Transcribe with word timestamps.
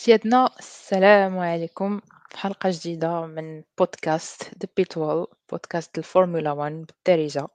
سيادنا 0.00 0.50
السلام 0.58 1.38
عليكم 1.38 2.00
في 2.30 2.38
حلقة 2.38 2.70
جديدة 2.72 3.26
من 3.26 3.62
بودكاست 3.78 4.44
The 4.44 4.68
Pitwall 4.80 5.26
بودكاست 5.50 5.98
الفورمولا 5.98 6.52
1 6.52 6.72
بالدارجة. 6.86 7.48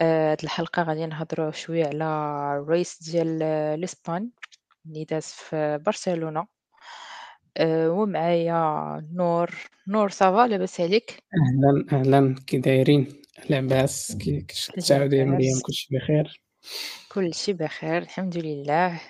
آه، 0.00 0.32
هاد 0.32 0.42
الحلقة 0.42 0.82
غادي 0.82 1.06
نهضروا 1.06 1.50
شوية 1.50 1.86
على 1.86 2.04
ال 2.62 2.72
race 2.72 3.10
ديال 3.10 3.42
الإسبان 3.42 4.30
اللي 4.86 5.04
داز 5.04 5.24
في 5.24 5.80
برشلونة. 5.86 6.46
آه، 7.56 7.90
ومعايا 7.90 9.02
نور. 9.12 9.50
نور 9.88 10.08
ça 10.08 10.27
va 10.27 10.46
لاباس 10.46 10.80
عليك؟ 10.80 11.22
أهلا 11.34 12.00
أهلا. 12.00 12.34
كي 12.46 12.58
دايرين؟ 12.58 13.22
لاباس. 13.50 14.16
كي 14.16 14.46
تعاودي 14.88 15.16
يا 15.16 15.24
مريم 15.24 15.60
كلشي 15.66 15.88
بخير؟ 15.96 16.42
كلشي 17.12 17.52
بخير 17.52 17.98
الحمد 17.98 18.36
لله. 18.36 19.00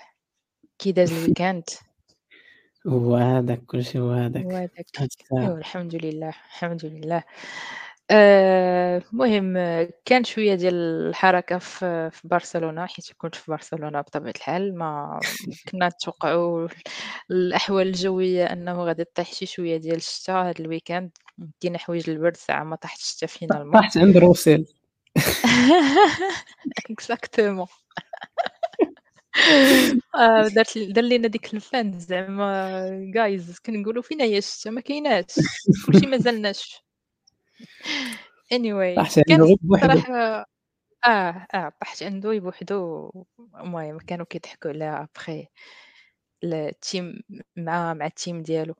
كي 0.79 0.91
داز 0.91 1.11
ال 1.11 1.17
weekend؟ 1.17 1.63
هو 2.87 3.15
هذاك 3.15 3.65
كلشي 3.65 3.99
هو 3.99 4.11
هذاك 4.11 4.45
وهذاك 4.45 4.85
ايوا 4.99 5.07
الساعة 5.21 5.57
الحمد 5.57 5.95
لله 5.95 6.29
الحمد 6.29 6.85
لله. 6.85 7.23
المهم 8.11 9.57
آه، 9.57 9.89
كان 10.05 10.23
شوية 10.23 10.55
ديال 10.55 10.73
الحركة 10.73 11.57
في 11.57 12.09
في 12.11 12.27
برشلونة 12.27 12.85
حيت 12.85 13.05
كنت 13.17 13.35
في 13.35 13.51
برشلونة 13.51 14.01
بطبيعة 14.01 14.33
الحال 14.37 14.77
ما 14.77 15.19
كنا 15.71 15.87
نتوقعوا 15.87 16.67
الأحوال 17.31 17.87
الجوية 17.87 18.45
أنه 18.45 18.83
غادي 18.83 19.03
طيح 19.03 19.33
شي 19.33 19.45
شوية 19.45 19.77
ديال 19.77 19.95
الشتا 19.95 20.33
هاد 20.33 20.61
ال 20.61 20.67
weekend. 20.67 21.11
دينا 21.61 21.77
حوايج 21.77 22.09
البرد 22.09 22.37
ساعة 22.37 22.63
ما 22.63 22.75
طاحش 22.75 23.01
الشتا 23.01 23.27
finalement 23.27 23.73
طاحت 23.73 23.97
عند 23.97 24.17
روسيل 24.17 24.65
اكزاكتومون 26.89 27.67
دارت 30.55 30.77
دار 30.77 31.03
لينا 31.03 31.27
ديك 31.27 31.53
الفان 31.53 31.99
زعما 31.99 32.89
جايز 33.13 33.59
كنقولوا 33.65 34.01
فين 34.03 34.21
هي 34.21 34.37
الشتا 34.37 34.69
ما 34.69 34.81
كايناش 34.81 35.25
كلشي 35.85 36.05
مازال 36.05 36.41
ناشف 36.41 36.81
anyway 38.53 38.95
طاحت 38.95 39.17
عنده 39.17 39.29
كان 39.29 39.41
غير 39.43 39.57
بوحدو. 39.61 39.99
آه، 41.05 41.47
آه 41.53 41.71
عنده 42.03 42.31
المهم 43.61 43.97
كانوا 43.99 44.25
كيضحكوا 44.25 44.71
عليها 44.71 45.03
ابخي 45.03 45.47
الteam 46.45 47.21
مع 47.57 47.93
مع 47.93 48.09
الteam 48.09 48.35
ديالو. 48.35 48.75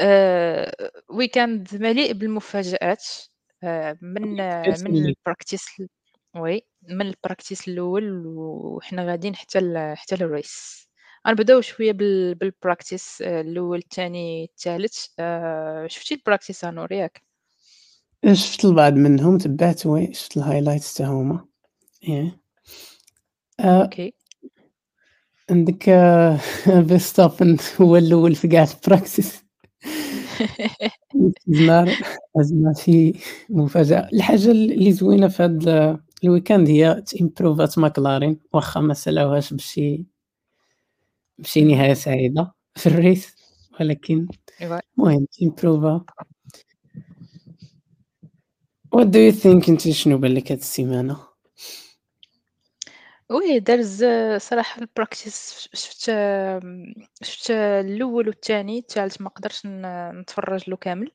آآ 0.00 0.72
weekend 1.12 1.74
مليء 1.74 2.12
بالمفاجآت. 2.12 3.04
آآ 3.64 3.98
من 4.02 4.22
من 4.84 5.12
ال 5.14 5.22
practice 5.22 5.86
oui 6.36 6.62
من 6.88 7.12
ال 7.12 7.18
practice 7.18 7.68
الأول 7.68 8.26
وحنا 8.26 9.04
غاديين 9.10 9.36
حتى 9.36 9.60
ل 9.60 9.94
حتى 9.96 10.16
لل 10.16 10.39
race 10.39 10.86
غنبدأو 11.28 11.60
شوية 11.60 11.92
بال 11.92 12.34
بال 12.44 12.59
practice 12.59 13.20
الأول، 13.22 13.78
التاني، 13.78 14.44
التالت. 14.44 15.10
آآ 15.18 15.86
شفتي 15.88 16.16
ال 16.16 16.21
practice 16.21 16.64
أ 16.64 16.71
نور 16.71 16.92
ياك؟ 16.92 17.22
شفت 18.32 18.64
البعض 18.64 18.92
منهم 18.92 19.38
تبعت 19.38 19.86
oui 19.86 20.14
شفت 20.14 20.38
ال 20.38 20.43
highlights 20.43 20.94
تا 20.96 21.04
هما. 21.04 21.44
ياه 22.08 22.32
آآ 23.60 23.82
أوكي. 23.82 24.14
عندك 25.50 25.84
فيرستابن 26.88 27.56
هو 27.80 27.96
الأول 27.96 28.34
في 28.34 28.48
كاع 28.48 28.66
ال 28.66 28.72
practice. 28.72 29.26
نهار 31.46 31.96
هاز 32.38 32.52
ماشي 32.52 33.12
مفاجأة. 33.50 34.08
الحاجة 34.12 34.50
اللي 34.50 34.92
زوينة 34.92 35.28
في 35.28 35.42
هاد 35.42 35.68
الweekend 36.26 36.68
هي 36.68 37.02
تإمبروفات 37.06 37.78
ماكلارين 37.78 38.40
واخا 38.52 38.80
ما 38.80 38.94
سالاوهاش 38.94 39.54
بشي 39.54 40.04
بشي 41.38 41.60
اهم. 41.60 41.70
نهاية 41.70 41.94
سعيدة 41.94 42.52
في 42.76 42.90
الrace 42.90 43.40
ولكن. 43.80 44.28
المهم 44.98 45.26
تإمبروفا. 45.32 46.04
What 48.96 49.04
do 49.04 49.18
you 49.18 49.32
think 49.42 49.68
أنتِ 49.68 49.88
شنو 49.88 50.18
بان 50.18 50.34
لك 50.34 50.52
هاد 50.52 50.58
السيمانة؟ 50.58 51.16
وي 53.30 53.60
داز 53.60 54.04
صراحة 54.36 54.82
الpractice 54.82 55.68
شفت 55.74 56.10
شفت 57.22 57.50
الأول 57.50 58.28
والتاني، 58.28 58.78
التالت 58.78 59.22
ما 59.22 59.28
قدرتش 59.28 59.62
نتفرج 59.66 60.70
له 60.70 60.76
كامل. 60.76 61.12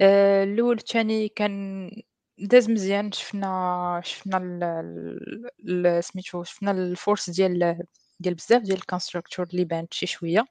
آآ 0.00 0.44
الأول 0.44 0.68
والتاني 0.68 1.28
كان 1.28 1.90
داز 2.38 2.70
مزيان 2.70 3.12
شفنا 3.12 4.00
شفنا 4.04 4.36
ال 4.36 4.62
ال 4.64 5.86
ال 5.86 6.04
سميتو 6.04 6.44
شفنا 6.44 6.72
الforce 6.94 7.30
ديال 7.30 7.78
ديال 8.20 8.34
بزاف 8.34 8.62
ديال 8.62 8.78
الconstructor 8.80 9.40
اللي 9.52 9.64
بانت 9.64 9.94
شي 9.94 10.06
شوية 10.06 10.44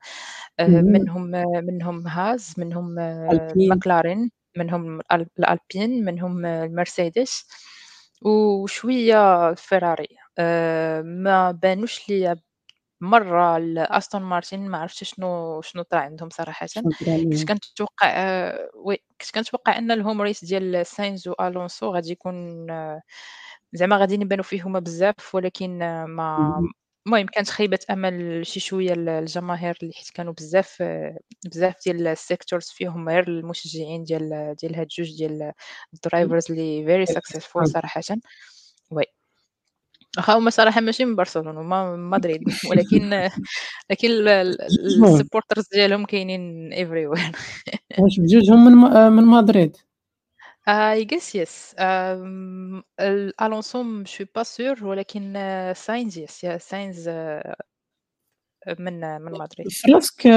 آآ 0.59 0.67
اهم. 0.67 0.85
منهم 0.87 1.31
منهم 1.67 2.07
هاز 2.07 2.53
منهم 2.57 2.95
Alpine. 3.31 3.69
ماكلارين 3.69 4.31
منهم 4.57 4.99
الأل 4.99 5.27
الألبين 5.39 6.05
منهم 6.05 6.45
المرسيدس 6.45 7.47
وشوية 8.21 9.53
فيراري 9.55 10.07
ما 11.03 11.51
بانوش 11.51 12.09
ليا 12.09 12.35
مرة 13.01 13.57
لأستون 13.57 14.21
مارتن 14.21 14.59
ما 14.69 14.77
عرفتش 14.77 15.09
شنو 15.15 15.61
شنو 15.61 15.83
طرا 15.83 15.99
عندهم 15.99 16.29
صراحةً، 16.29 16.67
شنو 16.67 16.91
طرا 16.99 17.17
كنت 17.33 17.43
ليهم؟ 17.43 17.51
كنتوقع 17.51 18.09
oui 18.75 18.97
كنت 19.21 19.31
كنتوقع 19.35 19.77
أن 19.77 20.03
الhome 20.03 20.33
race 20.35 20.45
ديال 20.47 20.85
ساينز 20.87 21.27
وألونسو 21.27 21.93
غادي 21.95 22.11
يكون 22.11 22.67
زعما 23.73 23.97
غاديين 23.97 24.21
يبانوا 24.21 24.43
فيه 24.43 24.63
هما 24.63 24.79
بزاف 24.79 25.35
ولكن 25.35 25.79
ما 26.05 26.25
اهم. 26.37 26.73
المهم 27.07 27.25
كانت 27.27 27.49
خيبة 27.49 27.79
أمل 27.91 28.45
شي 28.47 28.59
شوية 28.59 28.93
للجماهير 28.93 29.77
اللي 29.83 29.93
حيت 29.93 30.09
كانوا 30.11 30.33
بزاف 30.33 30.83
بزاف 31.45 31.75
ديال 31.85 32.17
الsectors 32.17 32.73
فيهم 32.75 33.09
غير 33.09 33.27
المشجعين 33.29 34.03
ديال 34.03 34.55
ديال 34.61 34.75
هاد 34.75 34.87
جوج 34.87 35.17
ديال 35.17 35.53
الdrivers 35.97 36.51
اللي 36.51 36.85
very 37.05 37.09
successful 37.09 37.63
صراحةً. 37.65 38.03
oui. 38.91 39.05
واخا 40.17 40.33
هما 40.37 40.49
صراحة 40.49 40.81
ماشي 40.81 41.05
من 41.05 41.15
برشلونة 41.15 41.61
هما 41.61 41.95
من 41.95 42.09
مدريد 42.09 42.41
ولكن 42.69 43.09
لكن 43.91 44.07
ال 44.11 44.27
ال 44.27 44.61
المهم. 44.61 45.19
الsupporters 45.19 45.63
ديالهم 45.73 46.05
كاينين 46.05 46.73
everywhere. 46.73 47.35
واش 47.99 48.19
بجوجهم 48.19 48.65
من 48.65 48.71
م 48.71 49.11
من 49.11 49.23
مدريد؟ 49.23 49.77
I 50.69 51.03
guess 51.13 51.35
yes 51.35 51.75
آمم 51.79 52.83
ال 52.99 53.41
ألونسو 53.41 54.03
je 54.03 54.07
suis 54.09 54.25
pas 54.25 54.43
sûre 54.43 54.83
ولكن 54.83 55.33
ساينز 55.75 56.19
yes 56.19 56.57
ساينز 56.57 57.09
من 58.79 58.99
من 59.21 59.31
مدريد. 59.31 59.67
في 59.69 59.91
راسك 59.91 60.27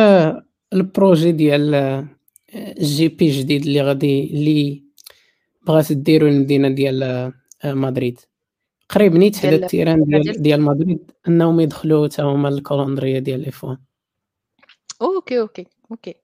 ال 0.73 0.81
projet 0.81 1.33
ديال 1.33 2.07
الGP 2.55 3.23
الجديد 3.23 3.63
اللي 3.67 3.83
غادي 3.83 4.25
اللي 4.35 4.83
بغات 5.67 5.93
ديرو 5.93 6.27
للمدينة 6.29 6.69
ديال 6.69 7.03
آآ 7.03 7.33
مدريد، 7.75 8.21
قريب 8.89 9.15
نيت 9.17 9.41
ديال 9.43 9.65
ال 9.65 9.70
terrain 9.70 10.05
ديال 10.05 10.43
ديال 10.43 10.63
مدريد 10.63 11.11
أنهم 11.29 11.61
يدخلوا 11.61 12.09
حتى 12.09 12.23
هما 12.23 12.49
لل 12.49 12.60
calendrier 12.60 13.19
ديال 13.19 13.53
F1. 13.53 13.77
أوكي، 15.03 15.41
أوكي، 15.41 15.67
أوكي. 15.91 16.15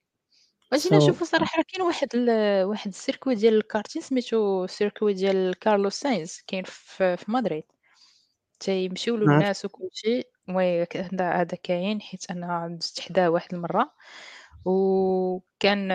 بغيتينا 0.73 0.99
So 1.01 1.03
نشوفو 1.03 1.25
صراحة 1.25 1.57
راه 1.59 1.65
كاين 1.69 1.83
واحد 1.83 2.09
ال 2.15 2.65
واحد 2.65 2.89
ال 2.89 2.95
circuit 2.95 3.35
ديال 3.35 3.55
الكارتين 3.57 4.03
سميتو 4.03 4.65
ال 4.65 4.71
circuit 4.71 5.15
ديال 5.15 5.59
كارلوس 5.59 5.95
ساينز 5.95 6.43
كاين 6.47 6.65
في 6.67 7.17
في 7.17 7.31
مدريد، 7.31 7.65
تيمشيو 8.61 9.17
له. 9.17 9.25
الناس 9.35 9.65
وكلشي 9.65 10.23
oui 10.49 10.87
هذا 11.21 11.59
كاين 11.63 12.01
حيت 12.01 12.31
أنا 12.31 12.77
دزت 12.81 13.01
حداه 13.01 13.31
واحد 13.31 13.55
المرة 13.55 13.93
وكان 14.65 15.89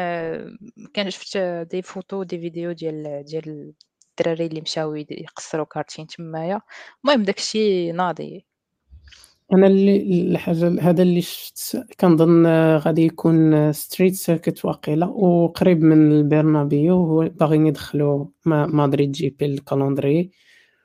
كان 0.93 1.09
شفت 1.09 1.37
des 1.71 1.81
photos 1.81 2.23
des 2.23 2.39
vidéos 2.39 2.71
ديال 2.71 3.23
ديال 3.25 3.73
الدراري 4.19 4.45
اللي 4.45 4.61
مشاو 4.61 4.95
يقصروا 4.95 5.65
كارتين 5.65 6.07
تمايا، 6.07 6.61
المهم 7.05 7.23
داك 7.23 7.37
الشي 7.37 7.91
ناضي. 7.91 8.45
أنا 9.53 9.67
اللي 9.67 9.97
الحاجة 10.31 10.81
هذا 10.81 11.01
اللي 11.01 11.21
شفت 11.21 11.85
كنظن 11.99 12.47
غادي 12.77 13.05
يكون 13.05 13.73
street 13.73 14.13
circuit 14.25 14.65
واقيلا 14.65 15.05
وقريب 15.05 15.83
من 15.83 16.11
البرنابيو 16.11 16.95
وباغيين 16.95 17.67
يدخلوا 17.67 18.25
م 18.45 18.77
مدريد 18.77 19.15
GP 19.15 19.43
لل 19.43 19.57
calendrier، 19.57 20.31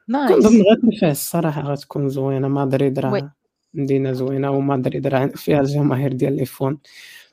كنظن 0.08 0.32
nice. 0.32 0.46
غتكون 0.46 0.90
فيها 0.90 1.10
الصراحة 1.10 1.62
غتكون 1.62 2.08
زوينة 2.08 2.48
مدريد. 2.48 2.98
راه 2.98 3.32
مدينة 3.74 4.12
زوينة 4.12 4.50
ومدريد 4.50 5.06
راه 5.06 5.26
فيها 5.26 5.60
الجماهير 5.60 6.12
ديال 6.12 6.46
F1 6.46 6.76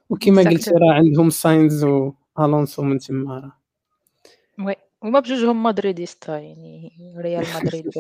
وكيما 0.10 0.42
قلتي. 0.42 0.72
راه 0.72 0.94
عندهم 0.94 1.30
ساينز 1.30 1.84
وألونسو 1.84 2.84
من 2.84 3.00
تما 3.00 3.40
راه. 3.40 3.58
oui، 4.66 4.76
هما 5.04 5.20
بجوجهم 5.20 5.64
مدريديستا 5.64 6.38
يعني 6.40 6.92
ريال 7.18 7.46
مدريد 7.56 7.90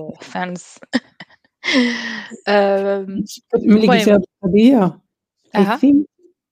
آمم 2.47 3.23
ملي 3.55 3.87
قلتي 3.87 4.11
هاد 4.11 4.25
think 5.79 5.95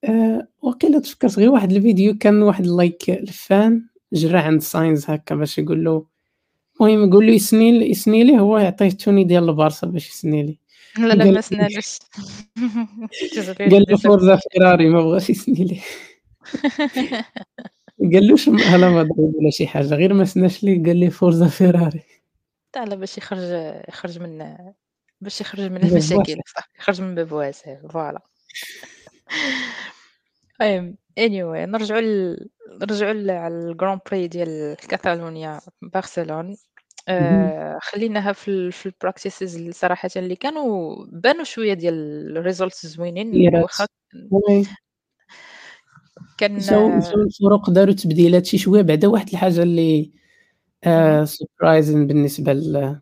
آآ 0.03 0.47
واقيلا 0.61 0.99
تفكرت 0.99 1.39
غير 1.39 1.49
واحد 1.49 1.71
الفيديو 1.71 2.17
كان 2.17 2.41
واحد 2.41 2.65
like 2.67 3.09
ال 3.09 3.28
fan 3.28 3.85
جرى 4.13 4.37
عند 4.37 4.61
ساينز 4.61 5.05
هاكا 5.09 5.35
باش 5.35 5.57
يقول 5.57 5.83
له 5.83 6.05
المهم 6.81 7.09
يقول 7.09 7.27
له 7.27 7.33
يسني 7.33 7.89
يسني 7.89 8.23
ليه 8.23 8.39
هو 8.39 8.57
يعطيه 8.57 8.87
ال 8.87 8.93
tenue 8.93 9.23
ديال 9.23 9.49
البارسا 9.49 9.87
باش 9.87 10.09
يسني 10.09 10.43
ليه، 10.43 10.57
لا، 10.97 11.13
لا 11.13 11.31
ما 11.31 11.41
سنالوش. 11.41 11.99
قال 13.59 13.85
له 13.89 13.97
فورزا 13.97 14.39
فيراري 14.51 14.89
ما 14.89 15.01
بغاش 15.01 15.29
يسني 15.29 15.81
ليه 17.99 18.19
قالوش 18.19 18.49
على 18.49 18.89
مدريد 18.89 19.35
ولا 19.35 19.49
شي 19.49 19.67
حاجة 19.67 19.95
غير 19.95 20.13
ما 20.13 20.25
سناش 20.25 20.63
ليه 20.63 20.83
قال 20.83 20.97
ليه 20.97 21.09
Forza 21.09 21.47
فيراري 21.47 22.03
لا 22.75 22.95
باش 22.95 23.17
يخرج 23.17 23.39
يخرج 23.89 24.19
من 24.19 24.57
باش 25.21 25.41
يخرج 25.41 25.71
من 25.71 25.83
المشاكل 25.83 26.35
صح، 26.55 26.69
يخرج 26.79 27.01
من 27.01 27.15
باب 27.15 27.31
واسع 27.31 27.87
voilà. 27.89 28.21
المهم 30.61 30.97
anyway 31.19 31.69
نرجعوا 31.69 32.01
ل 32.01 32.37
نرجعوا 32.81 33.13
ل 33.13 33.29
على 33.31 33.73
الGrand 33.73 33.99
Prix 34.09 34.15
ديال 34.29 34.75
كاتالونيا 34.75 35.59
برشلونة 35.81 36.49
اهم. 36.49 36.57
آآ 37.07 37.79
خلّيناها 37.81 38.33
في 38.33 38.47
ال 38.51 38.71
في 38.71 38.85
اللي 39.55 39.71
صراحةً 39.71 40.09
اللي 40.15 40.35
كانوا 40.35 40.95
بانوا 41.11 41.43
شوية 41.43 41.73
ديال 41.73 42.43
الresults 42.43 42.85
زوينين 42.85 43.55
واخا 43.55 43.87
كان 46.39 46.55
الفروق 47.21 47.69
داروا 47.69 47.93
تبديلات 47.93 48.45
شي 48.45 48.57
شوية 48.57 48.81
بعدا 48.81 49.07
واحد 49.07 49.29
الحاجة 49.29 49.63
اللي 49.63 50.11
اهم، 50.83 50.93
آآ 50.93 51.25
surprising 51.25 52.07
بالنسبة 52.07 52.53
ل 52.53 52.99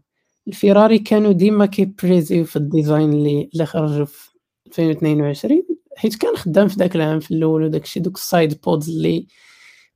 الفيراري 0.48 1.00
كانوا 1.00 1.31
ديما 1.31 1.66
كي 1.66 1.81
brillé 1.81 2.30
يو 2.30 2.45
في 2.45 2.60
الdesign 2.60 2.92
اللي 2.92 3.50
اللي 3.54 3.66
خرجوا 3.66 4.06
في 4.06 4.30
2022 4.68 5.63
حيت 5.98 6.16
كان 6.16 6.36
خدام 6.36 6.68
في 6.68 6.75
داك 6.75 6.95
العام 6.95 7.19
في 7.19 7.31
الأول 7.31 7.63
وداك 7.63 7.84
الشي 7.84 8.00
دوك 8.00 8.18
الside 8.18 8.51
pods 8.54 8.88
اللي 8.88 9.28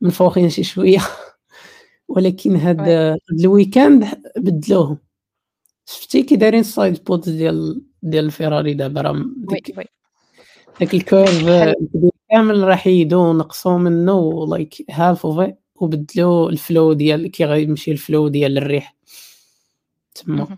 منفوخين 0.02 0.50
شي 0.50 0.64
شوية. 0.64 1.00
ولكن 2.08 2.56
هاد 2.56 3.18
الweekend 3.32 4.16
بدلوهم. 4.38 4.98
شفتي 5.86 6.24
كي 6.24 6.36
دايرين 6.36 6.64
الside 6.64 6.98
pods 7.12 7.30
ديال 7.30 7.82
ديال 8.04 8.26
الفيراري 8.26 8.74
دابا 8.74 9.02
راه 9.02 9.26
ديك 9.38 9.76
داك 10.80 10.94
الكبير 10.94 12.12
كامل 12.32 12.64
راح 12.64 12.78
يحيدوه 12.88 13.30
ونقصوا 13.30 13.78
منه 13.78 14.48
half 14.92 15.18
of 15.20 15.48
it 15.50 15.54
وبدلوا 15.76 16.52
الflow 16.52 16.94
ديال 16.94 17.32
كي 17.32 17.46
غيمشي 17.46 17.98
الflow 17.98 18.28
ديال 18.30 18.58
الريح 18.58 18.96
تما. 20.16 20.58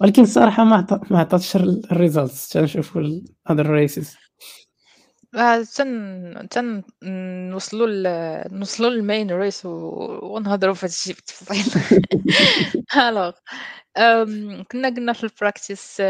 ولكن 0.00 0.22
الصراحة 0.22 0.64
ما 0.64 0.76
عطا 0.76 1.00
ما 1.10 1.18
عطاتش 1.18 1.56
ال 1.56 1.82
الresults 1.92 2.48
تنشوفوا 2.52 3.00
ال 3.00 3.24
other 3.50 3.64
races. 3.66 4.29
آه 5.34 5.62
تن 5.62 6.48
تن 6.50 6.82
نوصلوا 7.50 7.86
ل 7.86 8.02
نوصلوا 8.58 8.90
للmain 8.90 9.28
race 9.30 9.64
و 9.64 9.70
ونهضروا 10.36 10.74
في 10.74 10.86
هاد 10.86 10.90
الشي 10.90 11.12
بالتفصيل. 11.12 11.82
آمم 13.98 14.64
كنا 14.72 14.88
قلنا 14.88 15.12
في 15.12 15.28
الpractice 15.28 16.00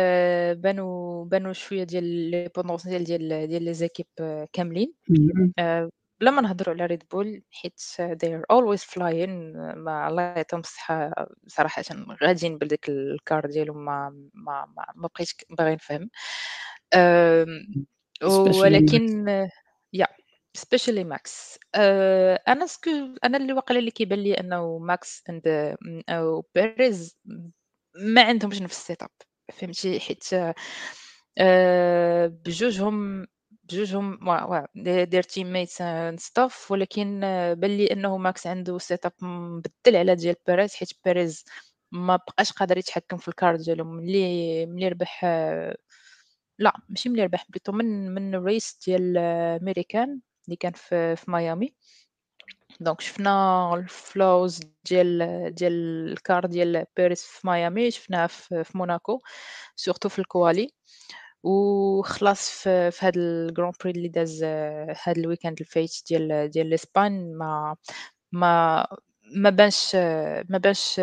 بانوا 0.63 1.25
بانوا 1.25 1.53
شوية 1.53 1.85
ديال 1.85 2.31
les 2.33 2.61
potentiels 2.63 3.03
ديال 3.05 3.49
ديال 3.49 3.75
les 3.77 3.79
équipes 3.83 4.47
كاملين. 4.53 4.95
اهم. 5.11 5.53
آآ 5.59 5.91
بلا 6.21 6.31
ما 6.31 6.43
نهضروا 6.43 6.75
على 6.75 6.89
Red 6.99 7.01
Bull 7.15 7.41
حيت 7.51 7.81
they 8.25 8.29
are 8.29 8.45
always 8.57 8.83
flying 8.85 9.31
ما 9.77 10.09
الله 10.09 10.23
يعطيهم 10.23 10.61
الصحة 10.61 11.13
صراحةً 11.49 11.85
غاديين 12.25 12.59
بهاداك 12.59 12.87
الcar 12.91 13.47
ديالهم 13.47 13.85
ما 13.85 14.11
ما 14.35 14.67
ما 14.77 14.87
ما 14.97 15.09
بقيتش 15.09 15.35
ك 15.35 15.45
باغية 15.59 15.75
نفهم. 15.75 16.11
ولكن 18.23 19.27
yeah 19.97 20.07
especially 20.59 21.05
Max. 21.05 21.59
آآ 21.75 22.35
أنا 22.49 22.67
سكو 22.67 22.91
أنا 23.25 23.37
اللي 23.37 23.53
واقيلا 23.53 23.81
اللي 23.81 23.91
كيبان 23.91 24.19
لي 24.19 24.35
أنه 24.35 24.87
Max 24.87 25.23
and 25.31 25.43
م 25.83 26.01
أو 26.09 26.43
Perez 26.59 27.15
ما 27.95 28.23
عندهمش 28.23 28.63
نفس 28.63 28.93
الsetup 28.93 29.27
فهمتي؟ 29.53 30.01
حيت 30.01 30.25
آآ 31.39 32.27
بجوجهم 32.27 33.27
بجوجهم 33.65 34.19
they 34.79 35.07
they're 35.07 35.31
teammates 35.35 35.77
and 35.81 36.19
stuff 36.21 36.71
ولكن 36.71 37.21
بان 37.59 37.71
لي 37.77 37.87
أنه 37.87 38.33
Max 38.33 38.47
عنده 38.47 38.79
setup 38.79 39.23
مبدل 39.23 39.97
على 39.97 40.15
ديال 40.15 40.35
Perez 40.51 40.75
حيت 40.75 40.91
Perez 40.91 41.45
ما 41.93 42.17
بقاش 42.17 42.53
قادر 42.53 42.79
يتحكم 42.79 43.17
في 43.17 43.31
الcar 43.31 43.57
ديالو 43.65 43.85
ملي 43.85 44.67
ملي 44.67 44.89
ربح 44.89 45.25
لأ 46.61 46.81
ماشي 46.89 47.09
ملي 47.09 47.25
ربح 47.25 47.43
plutôt 47.45 47.75
من 47.75 48.15
من 48.15 48.49
race 48.49 48.79
ديال 48.87 49.15
ميريكان 49.65 50.21
اللي 50.47 50.57
كان 50.57 50.73
في 50.73 51.17
في 51.17 51.31
ميامي. 51.31 51.75
دونك 52.81 53.01
شفنا 53.01 53.87
الflaws 53.89 54.61
ديال 54.85 55.55
ديال 55.55 56.17
الcar 56.19 56.47
ديال 56.47 56.85
Perez 57.01 57.15
في 57.19 57.47
ميامي 57.47 57.91
شفناها 57.91 58.27
في 58.27 58.65
في 58.65 58.79
موناكو 58.79 59.21
surtout 59.81 60.09
في 60.09 60.23
الquali 60.23 60.69
وخلاص 61.43 62.51
في 62.51 62.91
في 62.91 63.07
هاد 63.07 63.15
الGrand 63.15 63.75
Prix 63.83 63.87
اللي 63.87 64.09
داز 64.09 64.45
هاد 64.45 65.19
الweekend 65.19 65.47
اللي 65.47 65.65
فايت 65.65 65.93
ديال 66.09 66.51
ديال 66.51 66.79
l'Espagne 66.79 67.37
ما 67.39 67.77
ما 68.33 68.87
ما 69.31 69.51
بانش 69.51 69.95
ما 70.51 70.59
بانش 70.59 71.01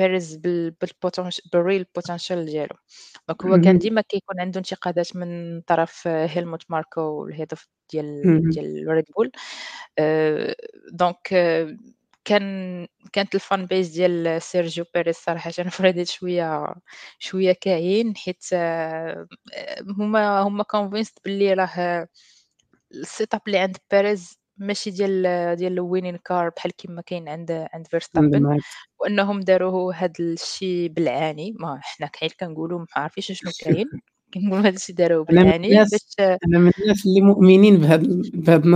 Perez 0.00 0.38
بال 0.38 0.74
بالpotential 0.84 1.40
بالreal 1.56 1.84
potential 1.98 2.34
ديالو. 2.46 2.76
donc 3.28 3.46
هو 3.46 3.58
كان. 3.58 3.78
ديما 3.78 4.00
كيكون 4.00 4.40
عنده 4.40 4.58
انتقادات 4.58 5.16
من 5.16 5.60
طرف 5.60 6.06
هيلموت 6.08 6.62
ماركو 6.70 7.30
of 7.54 7.58
ديال. 7.92 8.40
ديال 8.54 8.86
Red 8.88 9.12
Bull 9.14 9.30
آآ 9.98 10.54
donc 10.92 11.28
كان 12.24 12.88
كانت 13.12 13.36
الfan 13.36 13.60
base 13.66 13.92
ديال 13.94 14.42
سيرجيو 14.42 14.84
بيريز 14.94 15.16
صراحةً 15.16 15.50
في 15.70 15.92
Reddit 15.92 16.10
شوية 16.10 16.74
شوية 17.18 17.52
كاين 17.52 18.16
حيت 18.16 18.44
هُما 20.00 20.40
هُما 20.40 20.64
convinced 20.76 21.14
باللي 21.24 21.54
راه 21.54 22.08
الsetup 22.94 23.40
اللي 23.48 23.58
عند 23.58 23.76
بيريز 23.92 24.39
ماشي 24.60 24.90
ديال 24.90 25.56
ديال 25.56 25.90
winning 25.90 26.16
car 26.32 26.54
بحال 26.56 26.72
كيما 26.76 27.02
كاين 27.02 27.28
عند 27.28 27.66
عند 27.72 27.86
فيرستابن 27.86 28.58
Max. 28.58 28.62
وأنهم 28.98 29.40
داروه 29.40 29.94
هاد 29.94 30.16
الشي 30.20 30.88
بالعاني. 30.88 31.54
ما 31.58 31.78
حنا 31.82 32.10
حيت 32.16 32.32
كنقولوا 32.32 32.78
ما 32.78 32.86
عارفينش 32.96 33.32
شنو 33.32 33.50
كاين. 33.64 33.86
كنقولوا 34.34 34.66
هاد 34.66 34.74
الشي 34.74 34.92
داروه 34.92 35.24
بالعاني 35.24 35.68
باش 35.68 36.16
أنا 36.20 36.58
من 36.58 36.72
الناس 36.80 37.06
اللي 37.06 37.20
مؤمنين 37.20 37.76
بهاد 37.76 38.02
بهاد؟ 38.34 38.66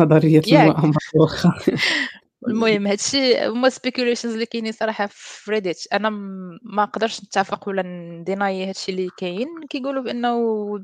المؤامرة 0.63 0.99
واخا 1.15 1.53
المهم 2.49 2.87
هاد 2.87 2.99
الشي 2.99 3.47
هُما 3.47 3.71
speculations 3.71 4.25
اللي 4.25 4.47
كاينين 4.47 4.73
صراحة 4.73 5.09
في 5.11 5.53
أنا 5.93 6.11
م 6.11 6.19
ما 6.63 6.83
نقدرش 6.83 7.25
نتفق 7.25 7.69
ولا 7.69 7.83
نديناي 7.83 8.63
هاد 8.65 8.69
الشي 8.69 8.93
اللي 8.93 9.09
كاين، 9.19 9.49
كيقولوا 9.71 10.03
بأنه 10.03 10.39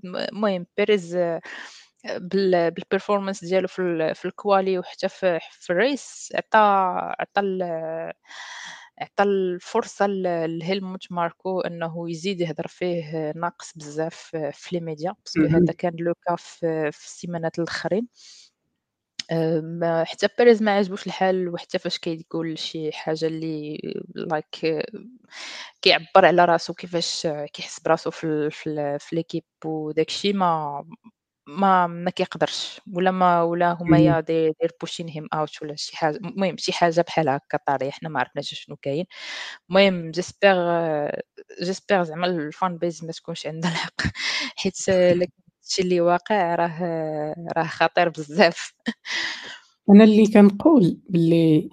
م 0.04 0.16
المهم 0.16 0.66
بيريز 0.76 1.16
بال 2.04 2.71
بالperformance 2.75 3.40
ديالو 3.45 3.69
في 3.69 4.14
في 4.14 4.28
الquali 4.30 4.78
وحتى 4.78 5.09
في 5.09 5.38
في 5.50 5.73
الrace 5.73 6.37
عطى 6.37 6.59
عطى 7.21 7.40
عطى 9.00 9.23
الفرصة 9.23 10.07
ل 10.07 10.23
لهيلموت 10.59 11.12
ماركو 11.12 11.61
أنه 11.61 12.11
يزيد 12.11 12.40
يهدر 12.40 12.66
فيه 12.66 13.33
ناقص 13.37 13.73
بزاف 13.76 14.16
في 14.52 14.76
les 14.78 14.80
médias 14.83 15.14
parce 15.25 15.38
que 15.38 15.47
هذا. 15.57 15.73
كان 15.78 15.92
cas 16.30 16.35
في 16.37 16.90
في 16.92 17.04
السيمانات 17.07 17.59
الآخرين. 17.59 18.09
آمم 19.33 20.04
حتى 20.07 20.28
بيريز 20.38 20.62
ما 20.62 20.73
عاجبوش 20.76 21.07
الحال 21.07 21.49
وحتى 21.49 21.78
فاش 21.78 21.99
كيقول 21.99 22.59
شي 22.59 22.92
حاجة 22.92 23.26
اللي 23.26 23.78
like 24.19 24.83
كيعبّر 25.83 26.26
على 26.26 26.45
راسو 26.45 26.75
كيفاش 26.75 27.26
كيحس 27.52 27.80
براسو 27.80 28.11
في 28.11 28.25
ال 28.25 28.52
في 28.52 28.71
ال 28.71 29.00
في 29.00 29.16
l'équipe 29.23 29.66
وداك 29.66 30.09
الشي 30.09 30.33
ما 30.33 30.85
ما 31.47 31.87
ما 31.87 32.11
كيقدرش 32.11 32.80
ولا 32.92 33.11
ما 33.11 33.42
ولا 33.42 33.73
هُما 33.73 33.97
اهم. 33.97 34.04
يا 34.04 34.20
they're 34.62 34.68
pushing 34.87 35.09
him 35.09 35.25
out 35.37 35.62
ولا 35.62 35.76
شي 35.76 35.97
حاجة 35.97 36.16
المهم 36.16 36.56
شي 36.56 36.73
حاجة 36.73 37.00
بحال 37.00 37.28
هاكا 37.28 37.59
طارية 37.66 37.90
حنا 37.90 38.09
ما 38.09 38.20
عرفناش 38.20 38.54
شنو 38.54 38.76
كاين. 38.76 39.04
المهم 39.70 40.12
j'espère 40.12 40.56
j'espère 41.64 42.02
زعما 42.02 42.50
الfan 42.52 42.73
base 42.73 43.04
ما 43.04 43.12
تكونش 43.12 43.47
عندها 43.47 43.70
الحق 43.70 43.94
حيت 44.56 44.88
إلا 44.88 45.25
كان 45.26 45.32
الشي 45.68 45.82
اللي 45.82 46.00
واقع 46.00 46.54
راه 46.54 47.35
راه 47.56 47.64
خطير 47.64 48.09
بزاف. 48.09 48.73
أنا 49.90 50.04
اللي 50.04 50.26
كنقول 50.26 51.00
باللي. 51.09 51.70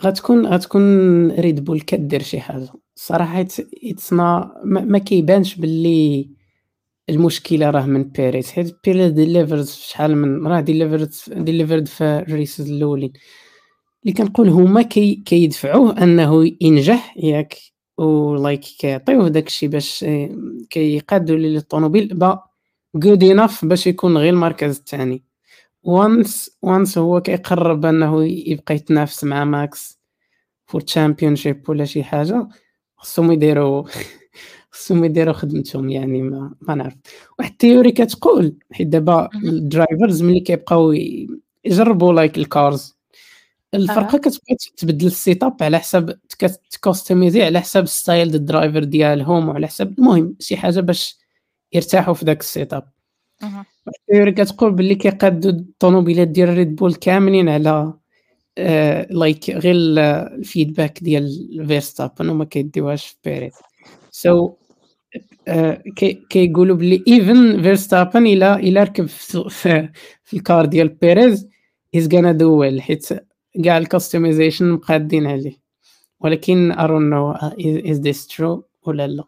غتكون 0.00 0.46
غتكون 0.46 0.82
Red 1.36 1.56
Bull 1.60 1.84
كدير 1.84 2.22
شي 2.22 2.40
حيت 2.40 3.52
it's 3.62 4.10
not 4.10 4.14
ما 4.64 4.80
ما 4.84 4.98
كيبانش 4.98 5.54
باللي 5.54 6.30
المشكلة 7.10 7.70
راه 7.70 7.86
من 7.86 8.04
بيريز. 8.04 8.50
حيت 8.52 8.76
بيريز 8.84 9.76
في 9.76 9.88
شحال 9.88 10.16
من 10.16 10.46
راه 10.46 10.60
delivered 10.62 11.12
delivered 11.32 11.84
في 11.88 12.24
الraces 12.28 12.60
الأولين، 12.60 13.12
اللي 14.02 14.14
كنقول 14.14 14.48
هُما 14.48 14.82
كي 14.82 15.14
كيدفعوه 15.14 16.02
أنه 16.02 16.52
ينجح 16.60 17.16
ياك 17.18 17.58
وlike 18.00 18.78
كيعطيوه 18.78 19.28
داك 19.28 19.46
الشي 19.46 19.68
باش 19.68 20.04
كيقادوا 20.70 21.36
ليه 21.36 21.58
الطوموبيل 21.58 22.08
pas 22.14 22.44
good 22.98 23.20
enough 23.20 23.64
باش 23.64 23.86
يكون 23.86 24.18
غير 24.18 24.32
المركز 24.34 24.78
التاني 24.78 25.24
once 25.88 26.48
once 26.66 26.98
هو 26.98 27.20
كيقرب 27.22 27.86
أنه 27.86 28.24
يبقى 28.26 28.74
يتنافس 28.74 29.24
مع 29.24 29.44
ماكس 29.44 30.00
for 30.72 30.80
championship 30.80 31.68
ولا 31.68 31.84
شي 31.84 32.04
حاجة 32.04 32.48
خصهم 32.96 33.32
يديروا 33.32 33.84
خصهم 34.76 35.04
يديروا 35.04 35.32
خدمتهم 35.32 35.90
يعني 35.90 36.22
ما, 36.22 36.54
ما 36.60 36.74
نعرف. 36.74 36.94
واحد 37.38 37.50
ال 37.50 37.56
theory 37.56 37.92
كتقول 37.92 38.54
حيت 38.72 38.86
دابا 38.86 39.28
ال 39.44 39.54
drivers 39.54 40.22
ملي 40.22 40.40
كيبقاو 40.40 40.92
يجربوا 41.64 42.12
like 42.12 42.38
ال 42.38 42.50
cars 42.50 42.96
الفرقة 43.74 44.18
كتبقى 44.18 44.56
تبدل 44.76 45.06
ال 45.06 45.44
setup 45.44 45.62
على 45.62 45.78
حساب 45.78 46.18
تكوستميزي 46.70 47.42
على 47.42 47.60
حساب 47.60 47.86
style 47.86 48.34
ال 48.34 48.41
driver 48.41 48.84
ديالهم 48.84 49.48
وعلى 49.48 49.66
حساب 49.66 49.98
المهم 49.98 50.36
شي 50.40 50.56
حاجة 50.56 50.80
باش 50.80 51.18
يرتاحوا 51.72 52.14
في 52.14 52.24
ذاك 52.24 52.40
ال 52.40 52.46
setup 52.46 52.74
ال 52.74 52.88
theory 53.88 54.32
كتقول 54.32 54.72
باللي 54.72 54.94
كيقادوا 54.94 55.50
الطوموبيلات 55.50 56.28
ديال 56.28 56.48
ريد 56.48 56.76
بول 56.76 56.94
كاملين 56.94 57.48
على 57.48 57.94
like 59.10 59.50
آه، 59.50 59.58
غير 59.58 59.74
ال 59.76 59.90
feedback 59.90 61.02
ديال 61.02 61.28
فيرستابن 61.68 62.28
وما 62.28 62.44
كيديوهاش 62.44 63.06
في 63.06 63.16
بيريز 63.24 63.54
so 64.10 64.54
كيقولوا 66.30 66.76
بلي 66.76 67.04
even 67.08 67.62
فيرستابن 67.62 68.26
إلى 68.26 68.54
إلى 68.54 68.82
ركب 68.82 69.06
في, 69.06 69.88
ال 70.34 70.42
car 70.42 70.64
ديال 70.64 70.88
بيريز 70.88 71.48
he's 71.94 72.14
gonna 72.14 72.32
do 72.32 72.58
well 72.58 72.82
حيت 72.82 73.08
كاع 73.64 73.78
ال 73.78 73.85
customization 73.85 74.70
مقادين 74.70 75.26
عليه 75.26 75.56
ولكن 76.20 76.72
I 76.72 76.78
don't 76.78 77.10
know 77.10 77.32
is 77.90 78.00
this 78.00 78.26
true 78.26 78.64
ولا 78.82 79.06
لا. 79.06 79.24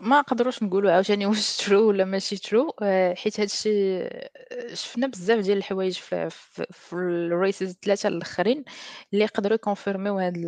ما 0.00 0.18
نقدروش 0.20 0.62
نقولوا 0.62 0.92
عاوتاني 0.92 1.26
واش 1.26 1.56
true 1.56 1.88
ولا 1.88 2.04
ماشي 2.04 2.36
true 2.36 2.70
آه، 2.82 3.14
حيت 3.14 3.40
هادشي 3.40 3.98
آه، 4.02 4.74
شفنا 4.74 5.06
بزاف 5.06 5.40
ديال 5.40 5.58
الحوايج 5.58 5.98
في 5.98 6.30
في, 6.30 6.92
ال 6.92 7.05
races 7.05 7.70
الثلاثه 7.70 8.08
الأخرين 8.08 8.64
اللي 9.12 9.24
يقدروا 9.24 9.54
يكونفيرميو 9.54 10.18
هاد 10.18 10.38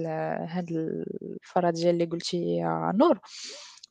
هاد 0.48 0.70
الفرضيه 0.72 1.90
اللي 1.90 2.04
قلتي 2.04 2.36
يا 2.56 2.92
نور. 2.94 3.18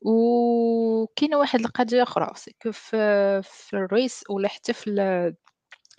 وكاينة 0.02 1.38
واحد 1.38 1.60
القضية 1.60 2.04
أخرى 2.04 2.32
في 2.72 3.42
في 3.44 3.74
ال 3.74 3.84
race 3.84 4.24
ولا 4.30 4.48
حتى 4.48 4.74
في 4.74 4.90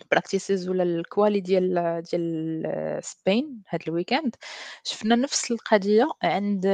ال 0.03 0.10
practices 0.10 0.69
ولا 0.69 0.83
ال 0.83 0.93
quali 0.93 1.41
ديال 1.41 2.03
ديال 2.13 3.01
Spain 3.05 3.63
هاد 3.69 3.81
ال 3.89 3.95
weekend 3.95 4.37
شفنا 4.85 5.17
نفس 5.17 5.51
القضية 5.51 6.09
عند 6.23 6.67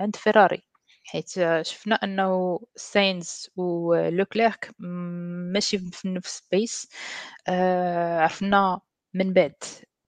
عند 0.00 0.16
فيراري 0.16 0.69
حيت 1.04 1.28
شفنا 1.62 1.94
أنه 1.94 2.60
ساينز 2.76 3.50
ولوكليرك 3.56 4.70
ماشي 4.78 5.78
في 5.78 6.08
نفس 6.08 6.42
pace 6.52 6.88
آه، 7.48 8.20
عرفنا 8.20 8.80
من 9.14 9.32
بعد 9.32 9.54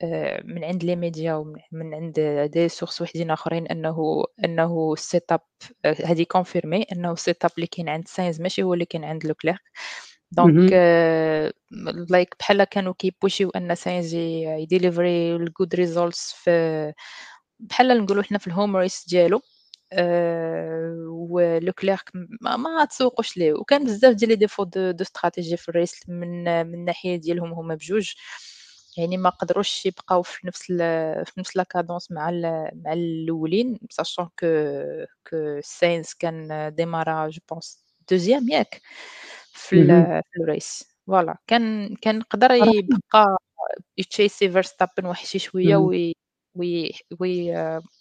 آه، 0.03 0.43
من 0.45 0.65
عند 0.65 0.85
fr 0.85 0.89
les 0.89 0.97
médias 0.97 1.35
ومن 1.35 1.95
عند 1.95 2.21
des 2.53 2.69
sources 2.69 3.03
وحدين 3.03 3.31
آخرين 3.31 3.67
انه 3.67 4.25
انه 4.45 4.93
ال 4.93 5.33
setup 5.33 5.41
هذه 5.85 6.23
confirmé 6.23 6.83
انه 6.93 7.13
ال 7.13 7.45
setup 7.45 7.51
اللي 7.57 7.67
كاين 7.67 7.89
عند 7.89 8.09
ساينز 8.09 8.41
ماشي 8.41 8.63
هو 8.63 8.75
اللي 8.75 8.85
كاين 8.85 9.05
عند 9.05 9.27
لوكليرك 9.27 9.61
donc 10.33 10.73
like 12.11 12.35
بحال 12.41 12.65
كانوا 12.65 12.95
كيبوشيو 12.99 13.51
ان 13.51 13.75
ساينز 13.75 14.15
يديليفري 14.15 15.37
ال 15.37 15.44
good 15.44 15.75
results 15.75 16.33
في 16.33 16.93
بحال 17.61 18.03
نقولوا 18.05 18.23
حنا 18.23 18.39
في 18.39 18.47
ال 18.47 18.53
home 18.53 18.77
race 18.77 19.05
ديالو. 19.09 19.41
آه، 19.93 21.07
ولوكليرك 21.09 22.11
ما, 22.41 22.57
ما 22.57 22.85
تسوقوش 22.85 23.37
ليه. 23.37 23.53
وكان 23.55 23.85
بزاف 23.85 24.15
ديال 24.15 24.31
les 24.31 24.37
défauts 24.37 24.65
de, 24.65 24.91
de 24.91 25.03
stratégie 25.05 25.57
في 25.57 25.69
ال 25.69 25.77
race 25.77 26.09
من 26.09 26.45
من 26.67 26.75
الناحيه 26.75 27.17
ديالهم 27.17 27.53
هما 27.53 27.75
بجوج. 27.75 28.13
يعني 28.99 29.17
ما 29.17 29.31
قدروش 29.31 29.87
يبقاو 29.87 30.23
في 30.23 30.47
نفس 30.47 30.67
في 31.27 31.33
نفس 31.39 31.57
la 31.57 31.63
cadence 31.63 32.11
مع 32.13 32.31
مع 32.85 32.93
الأولين 32.93 33.79
sachant 33.91 34.29
que 34.41 34.47
que 35.31 35.61
ساينز 35.63 36.13
كان 36.19 36.75
ديمارا 36.75 37.29
je 37.29 37.41
pense 37.51 37.85
deuxième 38.11 38.49
ياك 38.49 38.81
في, 39.53 39.87
في 40.33 40.41
ال 40.41 40.48
race. 40.48 40.85
voilà 41.07 41.37
كان 41.47 41.95
كان 41.97 42.17
يقدر 42.21 42.51
يبقى 42.53 43.27
يتشيسي 43.99 44.51
فيرستابن 44.51 45.07
واحد 45.07 45.27
شي 45.27 45.39
شوية 45.39 45.77
وي 45.77 46.15
وي 46.55 46.93
وي 47.21 47.51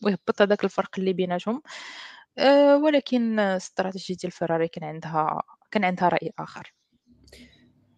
ويهبط 0.04 0.42
هذاك 0.42 0.64
الفرق 0.64 0.90
اللي 0.98 1.14
بيناتهم. 1.14 1.62
آه، 2.38 2.78
ولكن 2.78 3.40
استراتيجية 3.40 4.16
ديال 4.16 4.32
فيراري 4.32 4.68
كان 4.68 4.84
عندها 4.84 5.42
كان 5.72 5.84
عندها 5.84 6.10
رأي 6.10 6.32
آخر. 6.40 6.74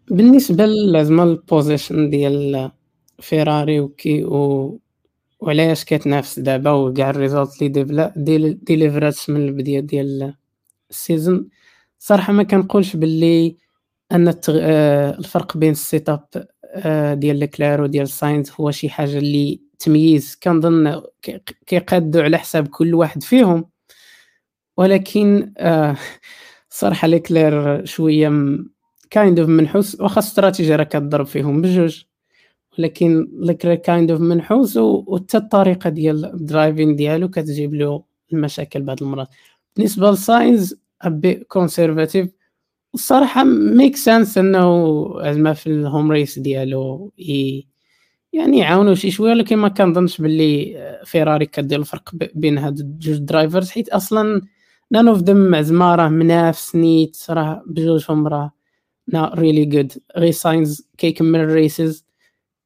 بالنسبة 0.08 0.66
لزعما 0.66 1.24
البوزيشن 1.24 2.10
ديال 2.10 2.72
فيراري 3.20 3.80
وكي 3.80 4.24
و 4.24 4.80
وعلاش 5.40 5.86
كتنافس 5.86 6.40
دابا 6.40 6.72
وكاع 6.72 7.10
الريزولت 7.10 7.62
اللي 7.62 7.70
ديفلا 7.70 8.14
ديليفرات 8.64 9.30
من 9.30 9.46
البداية 9.46 9.80
ديال 9.80 10.36
السيزون. 10.90 11.50
صراحة 12.00 12.34
ما 12.34 12.44
كنقولش 12.44 12.96
باللي 12.96 13.58
أن 14.12 14.28
التغ... 14.28 14.58
آه، 14.62 15.12
الفرق 15.20 15.58
بين 15.58 15.72
السيت 15.72 16.10
أب 16.10 16.28
آه، 16.66 17.14
ديال 17.14 17.40
لكلار 17.40 17.82
وديال 17.82 18.08
ساينز 18.08 18.52
هو 18.52 18.72
شي 18.72 18.90
حاجة 18.90 19.18
اللي 19.18 19.62
التمييز 19.84 20.36
كنظن 20.44 21.02
كيقادوا 21.68 22.24
على 22.24 22.38
حساب 22.38 22.68
كل 22.68 22.96
واحد 22.96 23.24
فيهم. 23.24 23.66
ولكن 24.78 25.54
آه 25.58 25.96
صراحة 26.70 27.08
ليكلير 27.08 27.86
شوية 27.86 28.32
kind 29.10 29.40
of 29.40 29.50
منحوس 29.50 30.02
واخا 30.02 30.20
استراتيجي 30.20 30.76
راه 30.76 30.84
كضرب 30.84 31.26
فيهم 31.26 31.62
بجوج. 31.62 32.04
ولكن 32.80 33.28
ليكلير 33.34 33.76
kind 33.76 34.12
of 34.12 34.22
منحوس 34.22 34.78
وحتى 34.78 35.38
الطريقة 35.38 35.90
ديال 35.90 36.26
ال 36.26 36.35
driving 36.35 36.96
ديالو 36.96 37.30
كتجيب 37.30 37.74
له 37.74 38.04
المشاكل 38.34 38.82
بعض 38.82 39.04
المرات. 39.04 39.28
بالنسبة 39.76 40.12
لساينز 40.12 40.76
a 41.02 41.10
bit 41.10 41.34
conservative 41.36 42.30
الصراحه 42.94 43.44
make 43.44 43.96
sense 43.96 44.38
إنه 44.38 45.06
زعما 45.32 45.54
في 45.54 45.68
ال 45.68 45.77
home 45.77 46.12
race 46.12 46.40
ديالو 46.40 47.12
يعني 48.34 48.60
يعاونوا 48.60 48.96
شي 48.96 49.12
شوية 49.12 49.32
ولكن 49.32 49.58
ما 49.58 49.68
كنظنش 49.68 50.22
باللي 50.22 51.02
فيراري 51.06 51.46
كدير 51.46 51.80
الفرق 51.80 52.10
بين 52.36 52.58
هاد 52.58 52.80
الجوج 52.80 53.18
drivers 53.18 53.72
حيت 53.72 53.90
أصلا 53.90 54.42
none 54.92 55.08
of 55.08 55.18
them 55.20 55.62
زعما 55.62 55.96
راه 55.96 56.10
منافس 56.10 56.76
نيت 56.76 57.18
راه 57.30 57.64
بجوجهم 57.68 58.28
راه 58.28 58.52
not 59.08 59.34
really 59.36 59.66
good 59.66 59.94
غي 60.18 60.32
ساينز 60.32 60.88
كيكمل 60.98 61.40
ال 61.40 61.51
races 61.51 62.06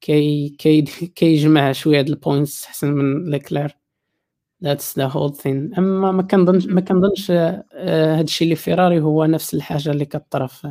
كي 0.00 0.48
كي 0.48 0.82
كيجمع 1.16 1.72
شوية 1.72 2.00
د 2.00 2.08
ال 2.08 2.16
points 2.16 2.64
أحسن 2.66 2.92
من 2.92 3.30
ليكلير 3.30 3.76
that's 4.64 4.98
the 4.98 5.06
whole 5.06 5.34
thing 5.34 5.74
أما 5.78 6.12
ما 6.12 6.22
كنظنش 6.22 6.66
ما 6.66 6.80
كنظنش 6.80 7.30
هادشي 7.30 8.44
اللي 8.44 8.56
فيراري 8.56 9.00
هو 9.00 9.24
نفس 9.24 9.54
الحاجة 9.54 9.90
اللي 9.90 10.04
كطرا 10.04 10.50
ف 10.50 10.66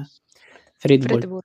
في 0.79 0.87
ريد 0.87 1.07
بول 1.07 1.41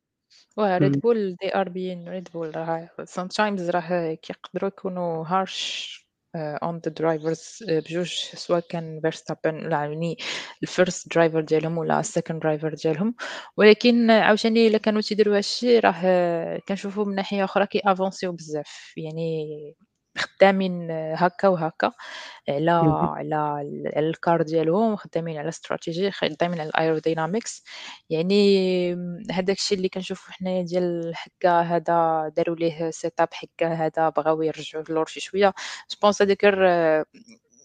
ريد 0.58 1.00
بول 1.00 1.36
they 1.44 1.48
are 1.48 1.68
being 1.68 2.08
ريد 2.08 2.28
بول 2.34 2.56
راه 2.56 2.90
sometimes 3.00 3.70
راه 3.70 4.14
كيقدروا 4.14 4.68
يكونوا 4.68 5.24
harsh 5.24 6.02
on 6.36 6.78
the 6.78 6.92
drivers 6.92 7.58
بجوج 7.68 8.08
سواء 8.34 8.60
كان 8.68 9.00
فيرستابن 9.00 9.54
ولا 9.66 9.76
يعني 9.84 10.16
ال 10.62 10.71
first 10.71 11.14
driver 11.14 11.40
ديالهم 11.40 11.78
ولا 11.78 12.00
ال 12.00 12.06
second 12.06 12.40
driver 12.40 12.74
ديالهم 12.74 13.14
ولكن 13.56 14.10
عاوتاني 14.10 14.66
الا 14.66 14.78
كانوا 14.78 15.00
تيديروا 15.00 15.36
هادشي 15.36 15.78
راه 15.78 16.58
كنشوفوا 16.68 17.04
من 17.04 17.14
ناحيه 17.14 17.44
أخرى 17.44 17.66
كي 17.66 17.80
افونسيو 17.84 18.32
بزاف 18.32 18.92
يعني 18.96 19.46
خدامين 20.18 20.90
هكا 20.90 21.48
وهكا. 21.48 21.92
على 22.48 22.70
على 23.96 24.08
ال 24.08 24.17
car 24.17 24.42
ديالهم 24.42 24.96
خدامين 24.96 25.38
على 25.38 25.48
استراتيجي 25.48 26.10
خدامين 26.10 26.60
على 26.60 26.68
ال 26.68 26.76
aerodynamics 26.76 27.64
يعني 28.10 28.92
هذاك 29.32 29.56
الشيء 29.56 29.78
اللي 29.78 29.88
كنشوفو 29.88 30.32
حنايا 30.32 30.62
ديال 30.62 31.12
حكا 31.16 31.60
هذا 31.60 32.28
داروا 32.36 32.56
ليه 32.56 32.90
setup 32.90 33.28
حكا 33.34 33.68
هذا 33.74 34.08
بغاو 34.08 34.42
يرجعوا 34.42 34.84
لور 34.88 35.06
شي 35.06 35.20
شوية. 35.20 35.54
je 35.90 35.96
pense 36.02 36.22
هذيك 36.22 36.44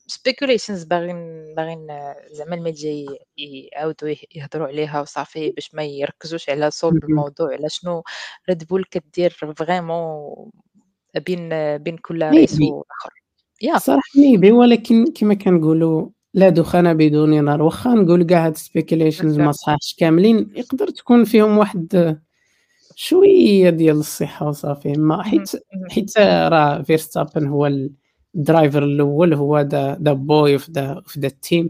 speculations 0.07 0.83
باغيين 0.83 1.53
باغيين 1.55 1.87
زعما 2.31 2.55
الميديا 2.55 3.05
يعاودوا 3.37 4.15
يهضروا 4.35 4.67
عليها 4.67 5.01
وصافي 5.01 5.51
باش 5.51 5.75
ما 5.75 5.83
يركزوش 5.83 6.49
على 6.49 6.71
صلب 6.71 7.03
الموضوع 7.03 7.53
على 7.53 7.69
شنو 7.69 8.03
ريد 8.49 8.63
بول 8.67 8.85
كدير 8.91 9.29
vraiment 9.57 10.51
بين 11.15 11.49
بين 11.77 11.97
كل 11.97 12.23
race 12.23 12.61
وآخر. 12.61 13.09
yeah. 13.61 13.77
صراحة 13.77 14.19
maybe 14.19 14.51
ولكن 14.51 15.05
كما 15.15 15.33
كنقولوا 15.33 16.09
لا 16.33 16.49
دخان 16.49 16.93
بدون 16.93 17.43
نار. 17.43 17.61
واخا 17.61 17.93
نقول 17.93 18.23
كاع 18.23 18.45
هاد 18.45 18.57
speculations 18.57 19.39
ما 19.39 19.51
صحاحش 19.51 19.95
كاملين 19.99 20.49
يقدر 20.55 20.89
تكون 20.89 21.23
فيهم 21.23 21.57
واحد 21.57 22.17
شوية 22.95 23.69
ديال 23.69 23.95
الصحة 23.95 24.47
وصافي. 24.47 24.93
ما 24.93 25.23
حيت 25.23 25.51
حيت 25.89 26.17
راه 26.19 26.81
فيرستابن 26.81 27.47
هو 27.47 27.71
ال 28.35 28.42
driver 28.42 28.83
الأول 28.83 29.33
هو 29.33 29.59
the 29.59 29.97
the 30.01 30.13
boy 30.13 30.57
في 30.57 30.71
the 30.71 31.01
في 31.05 31.19
the 31.19 31.27
ال 31.27 31.36
team 31.36 31.69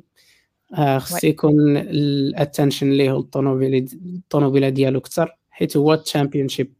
خص 0.97 1.23
يكون 1.23 1.77
ال 1.77 1.88
attention 1.88 2.89
ليه 2.89 3.17
الطوموبيل 3.17 3.89
الطوموبيلة 4.15 4.69
ديالو 4.69 4.99
أكثر 4.99 5.37
حيت 5.49 5.77
هو 5.77 5.93
ال 5.93 6.00
championship 6.00 6.73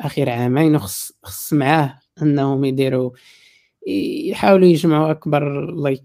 آخر 0.00 0.30
عامين 0.30 0.76
وخص 0.76 1.12
خص 1.22 1.52
معاه 1.52 2.00
أنهم 2.22 2.64
يديروا 2.64 3.10
يحاولوا 3.86 4.68
يجمعوا 4.68 5.10
أكبر 5.10 5.70
like 5.70 6.02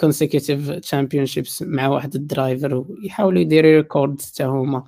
consecutive 0.00 0.70
championships 0.70 1.62
مع 1.62 1.88
واحد 1.88 2.14
ال 2.14 2.23
driver 2.23 2.74
ويحاولوا 2.74 3.40
يديروا 3.40 3.72
record 3.76 4.22
حتى 4.22 4.44
هما 4.44 4.84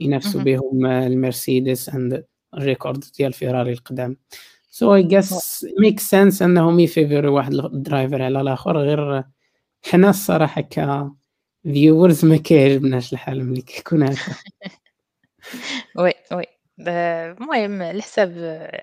ينافسوا 0.00 0.42
بهم 0.42 0.86
المرسيدس 0.86 1.90
عند 1.90 2.24
ال 2.54 2.61
record 2.61 3.04
ديال 3.18 3.32
فيراري 3.32 3.72
القدام. 3.72 4.16
so 4.70 4.94
it 4.94 5.02
just 5.02 5.66
make 5.80 6.00
sense 6.00 6.42
أنهم 6.42 6.80
يفيفروا 6.80 7.30
واحد 7.36 7.54
ال 7.54 7.64
driver 7.64 8.22
على 8.22 8.40
الآخر 8.40 8.78
غير 8.78 9.24
حنا 9.90 10.10
الصراحة 10.10 10.60
ك 10.62 11.06
viewers 11.64 12.24
ما 12.24 12.36
كيعجبناش 12.36 13.12
الحال 13.12 13.44
ملي 13.46 13.62
كيكون 13.62 14.02
هكا. 14.02 14.16
oui 15.98 16.12
oui. 16.32 16.44
المهم 16.78 17.82
على 17.82 18.02
حساب 18.02 18.32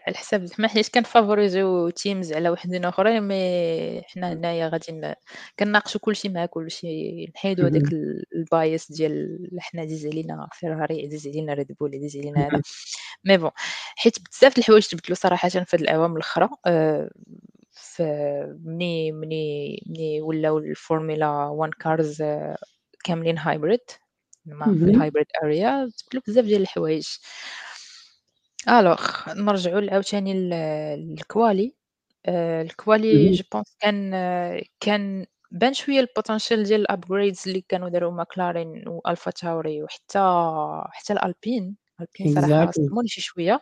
على 0.07 0.15
حساب 0.17 0.53
حنا 0.53 0.67
حيت 0.67 0.93
كنفافوريزيو 0.93 1.89
teams 1.89 2.33
على 2.33 2.49
وحدين 2.49 2.85
اخرين 2.85 3.23
mais 3.23 4.01
حنا 4.01 4.33
هنايا 4.33 4.67
غادي 4.67 5.15
كناقشوا 5.59 6.01
كلشي 6.01 6.29
مع 6.29 6.45
كلشي 6.45 7.25
نحيدو 7.35 7.65
هذاك 7.65 7.93
ال 8.35 8.46
base 8.46 8.91
ديال 8.91 9.49
حنا 9.59 9.81
عزيز 9.81 10.05
علينا 10.05 10.47
فيراري 10.53 11.05
عزيز 11.05 11.27
علينا 11.27 11.53
ريد 11.53 11.75
بول 11.79 11.95
عزيز 11.95 12.17
علينا 12.17 12.47
هذا 12.47 12.61
mais 13.25 13.37
bon 13.37 13.51
حيت 13.95 14.17
بزاف 14.29 14.55
د 14.55 14.57
الحوايج 14.57 14.87
تبدلوا 14.87 15.15
صراحة 15.15 15.49
في 15.49 15.59
هاد 15.59 15.81
الاعوام 15.81 16.13
الاخرى 16.15 16.49
آه، 16.65 17.09
ف 17.71 18.01
مني 18.65 19.11
مني 19.11 19.79
مني 19.87 20.21
ولاو 20.21 20.57
الفورمولا 20.57 21.27
1 21.45 21.73
cars 21.73 22.23
كاملين 23.03 23.37
hybrid 23.37 23.79
في 24.45 24.83
ال 24.83 24.89
hybrid 24.89 25.25
era 25.43 25.89
تبدلوا 25.97 26.23
بزاف 26.27 26.45
ديال 26.45 26.61
الحوايج 26.61 27.07
alors 28.69 28.99
نرجعوا 29.29 29.91
عاوتاني 29.91 30.33
لل 30.33 30.74
quali 30.74 31.75
آه، 32.25 32.61
ال 32.61 32.73
quali 32.73 33.31
je 33.31 33.43
pense 33.53 33.75
كان 33.79 34.11
كان 34.79 35.25
بان 35.51 35.73
شوية 35.73 35.99
ال 35.99 36.06
potential 36.06 36.63
ديال 36.63 36.81
ال 36.81 36.88
upgrades 36.88 37.43
اللي 37.47 37.61
كانوا 37.69 37.89
داروا 37.89 38.11
ماكلارين 38.11 38.83
والفا 38.87 39.31
تاوري 39.31 39.83
وحتى 39.83 40.19
حتى 40.91 41.13
الألبين. 41.13 41.75
الألبين 42.01 42.41
صراحة 42.41 42.71
صدموني 42.71 43.07
شي 43.07 43.21
شوية. 43.21 43.61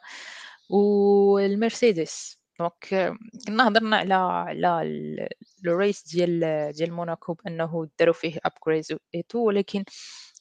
والمرسيدس 0.70 2.40
donc 2.60 3.14
كنا 3.48 3.68
هضرنا 3.68 3.98
على 3.98 4.14
على 4.14 5.30
الريس 5.66 6.04
ديال 6.16 6.40
ديال 6.74 6.94
موناكو 6.94 7.34
بأنه 7.34 7.90
داروا 8.00 8.14
فيه 8.14 8.38
upgrades 8.46 8.94
et 9.16 9.24
tout 9.24 9.40
ولكن 9.40 9.84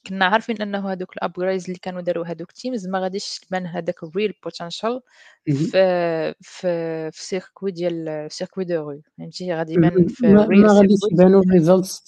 كنا 0.07 0.25
عارفين 0.25 0.61
أنه 0.61 0.91
هذوك 0.91 1.17
ال 1.17 1.22
upgrades 1.22 1.65
اللي 1.65 1.79
كانوا 1.79 2.01
داروا 2.01 2.25
هذوك 2.25 2.51
teams 2.51 2.87
ما 2.87 2.99
غاديش 2.99 3.39
تبان 3.39 3.65
هذاك 3.65 4.03
ال 4.03 4.09
real 4.09 4.33
potential 4.43 5.01
في 5.45 6.33
في 6.41 7.11
في 7.11 7.23
circuit 7.23 7.71
ديال 7.71 8.27
circuit 8.31 8.65
de 8.65 8.89
rue 8.89 9.01
فهمتي؟ 9.17 9.53
غادي 9.53 9.73
يبان 9.73 10.07
في 10.07 10.27
real 10.27 10.61
ما 10.61 10.73
غاديش 10.73 10.99
يبانوا 11.11 11.41
ال 11.41 11.49
results 11.49 12.03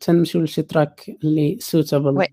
تنمشيو 0.00 0.40
لشي 0.40 0.62
track 0.62 1.10
اللي 1.24 1.56
suitable 1.60 2.18
oui 2.18 2.26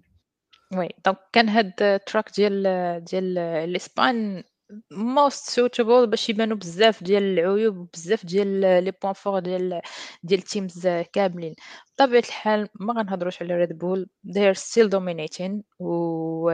oui. 0.78 0.90
donc 1.06 1.18
كان 1.34 1.50
هاد 1.50 1.74
ال 1.82 1.90
track 1.90 2.30
ديال 2.36 2.64
ديال 3.04 3.38
الإسبان 3.38 4.44
most 4.92 5.50
suitable 5.50 6.08
باش 6.08 6.30
يبانوا 6.30 6.58
بزاف 6.58 7.04
ديال 7.04 7.24
العيوب 7.24 7.90
بزاف 7.94 8.26
ديال 8.26 8.48
les 8.84 8.92
points 9.04 9.14
forts 9.14 9.40
ديال 9.40 9.82
ديال 10.24 10.40
ال 10.40 10.48
teams 10.48 10.88
كاملين. 11.14 11.56
بطبيعة 12.00 12.20
الحال 12.20 12.68
ما 12.80 12.94
غنهضروش 12.94 13.42
على 13.42 13.56
ريد 13.56 13.78
بول 13.78 14.10
they 14.28 14.42
are 14.56 14.60
still 14.60 14.90
dominating 14.90 15.62
و 15.80 16.52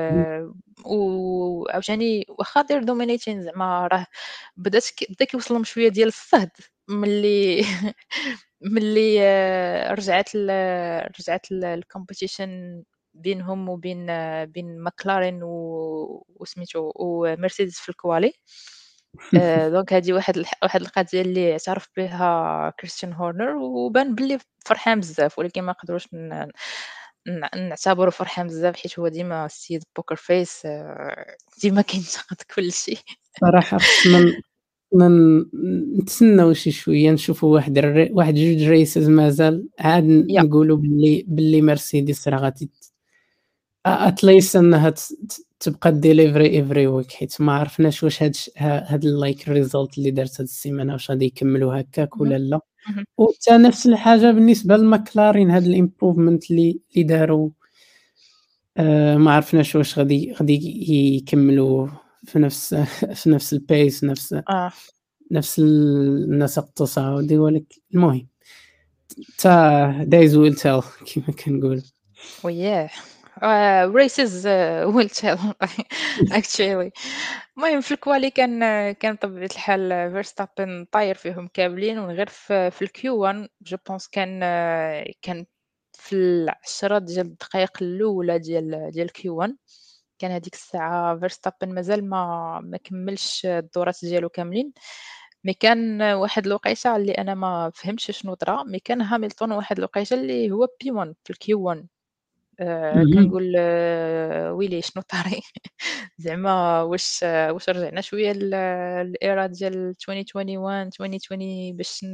و 0.86 1.68
عاوتاني 1.70 2.26
واخا 2.30 2.64
they're 2.64 2.84
dominating 2.86 3.40
زعما 3.40 3.88
راه 3.88 4.06
بدات 4.58 4.86
بدا 5.10 5.26
كيوصلهم 5.26 5.64
شوية 5.64 5.90
ديال 5.90 6.08
الصهد 6.08 6.50
ملي 6.90 7.62
ملي 8.62 9.18
آه، 9.22 9.94
رجعت 9.94 10.36
رجعت 11.20 11.48
ال 11.52 11.63
competition 11.63 12.84
بينهم 13.18 13.70
وبين 13.70 14.06
بين 14.46 14.80
ماكلارين 14.80 15.40
وسميتو 15.44 16.92
ومرسيدس 16.96 17.80
في 17.80 17.90
ال 17.90 17.96
quali. 17.96 18.34
آه، 19.38 19.70
donc 19.74 19.94
هذه 19.94 20.14
واحد 20.14 20.38
واحد 20.64 20.82
القضية 20.82 21.22
اللي 21.22 21.52
اعترف 21.52 21.88
بها 21.98 22.74
كريستيان 22.80 23.14
هورنر 23.14 23.56
وبان 23.56 24.16
بلي 24.16 24.38
فرحان 24.66 25.00
بزاف 25.00 25.40
ولكن 25.40 25.62
ما 25.62 25.72
قدروش 25.72 26.08
نعتبره 27.56 28.10
فرحان 28.10 28.48
بزاف 28.48 28.76
حيت 28.76 29.00
هو 29.00 29.08
ديما 29.08 29.46
السيد 29.46 29.84
poker 29.96 30.16
face 30.16 30.66
آه، 30.66 31.36
ديما 31.62 31.82
كينتقد 31.82 32.38
كل 32.56 32.72
شيء. 32.72 33.00
صراحة 33.42 33.78
خصنا 33.78 34.42
من 34.94 35.40
نتسناو 36.00 36.54
شي 36.54 36.72
شوية 36.72 37.12
نشوفوا 37.12 37.54
واحد 37.54 37.78
الري... 37.78 38.10
واحد 38.14 38.34
جوج 38.34 38.70
races 38.70 39.10
مازال 39.10 39.70
عاد 39.80 40.04
نقولوا 40.32 40.78
باللي 40.78 41.26
باللي 41.28 41.62
مرسيدس 41.62 42.28
راه 42.28 42.40
غادي 42.40 42.70
at 43.88 44.07
least 44.07 44.56
إنها 44.56 44.94
تبقى 45.60 45.92
delivery 45.92 46.62
every 46.62 46.88
week 46.88 47.12
حيت 47.12 47.42
ما 47.42 47.54
عرفناش 47.54 48.04
واش 48.04 48.24
هاد 48.24 48.36
هاد 48.58 49.06
ال 49.06 49.15
like 49.15 49.50
result 49.50 49.98
اللي 49.98 50.12
دارت 50.12 50.34
هاد 50.34 50.42
السيمانة 50.42 50.94
واش 50.94 51.12
غادي 51.12 51.26
يكملوا 51.26 51.82
هكاك 51.82 52.22
ولا 52.22 52.38
لا. 52.38 52.60
وحتى 53.18 53.58
نفس 53.58 53.88
الحاجة 53.88 54.32
بالنسبة 54.32 54.78
للماكلارين 54.78 55.52
هاد 55.52 55.64
ال 55.66 55.73
improvement 55.73 56.52
اللي 56.52 56.80
اللي 56.92 57.04
داروا. 57.04 57.50
آه 58.78 59.18
ما 59.18 59.32
عرفناش 59.32 59.76
واش 59.76 60.00
غادي 60.00 60.34
غادي 60.34 60.86
يكملوا 61.16 61.88
في 62.26 62.40
نفس 62.40 62.76
في 63.20 63.30
نفس 63.30 63.54
ال 63.54 63.64
pace 63.64 64.04
نفس 64.04 64.34
آه. 64.34 64.72
نفس 65.32 65.60
النسق 65.60 66.64
التصاعدي 66.64 67.38
ولكن 67.38 67.82
المهم. 67.94 68.28
the 69.38 70.04
days 70.04 70.36
will 70.36 70.56
tell 70.56 70.82
كما 71.14 71.36
كنقول 71.46 71.84
yeah 72.44 72.90
uh, 73.42 73.88
races 73.92 74.46
uh, 74.46 74.86
will 74.88 75.10
المهم 77.58 77.82
في 77.82 77.92
ال 77.92 77.99
quali 77.99 78.32
كان 78.32 78.60
كان 78.92 79.16
بطبيعة 79.16 79.46
الحال 79.46 80.12
فيرستابن 80.12 80.86
طاير 80.92 81.16
فيهم 81.16 81.48
كاملين 81.48 82.00
وغير 82.00 82.30
في, 82.30 82.72
في 82.72 82.82
ال 82.82 83.00
Q 83.00 83.18
1 83.18 83.50
je 83.62 83.78
pense 83.88 84.08
كان 84.08 84.40
كان 85.22 85.46
في 85.94 86.16
العشرة 86.16 86.98
ديال 87.00 87.26
الدقائق 87.26 87.78
الأولى 87.82 88.40
ديال 88.40 88.92
ديال 88.92 89.12
Q 89.12 89.36
1 89.36 89.58
كان 90.20 90.32
هذيك 90.32 90.54
الساعة 90.54 91.20
فيرستابن 91.20 91.74
مازال 91.76 92.10
ما 92.10 92.62
ما 92.64 92.78
كملش 92.78 93.46
الدورات 93.46 94.06
ديالو 94.06 94.30
كاملين. 94.30 94.74
mais 95.44 95.54
كان 95.54 96.02
واحد 96.02 96.46
الوقيتة 96.48 96.96
اللي 96.96 97.12
أنا 97.14 97.36
ما 97.36 97.72
فهمتش 97.76 98.12
شنو 98.12 98.34
طرا 98.34 98.64
mais 98.64 98.80
كان 98.80 99.02
هاملتون 99.02 99.52
واحد 99.52 99.78
الوقيتة 99.78 100.14
اللي 100.14 100.52
هو 100.52 100.68
P 100.84 100.92
1 100.92 101.16
في 101.24 101.30
ال 101.30 101.46
Q 101.46 101.62
1 101.62 101.78
آه، 101.80 101.88
كنقول 103.14 103.54
آه، 103.58 104.54
ويلي 104.54 104.82
شنو 104.82 105.04
طاري؟ 105.04 105.42
زعما 106.18 106.82
واش 106.82 107.20
واش 107.24 107.70
رجعنا 107.70 108.02
شوية 108.02 108.32
لل 108.34 108.79
era 108.79 109.46
ديال 109.48 109.74
2021 110.10 110.88
2020 110.88 111.76
باش 111.78 112.06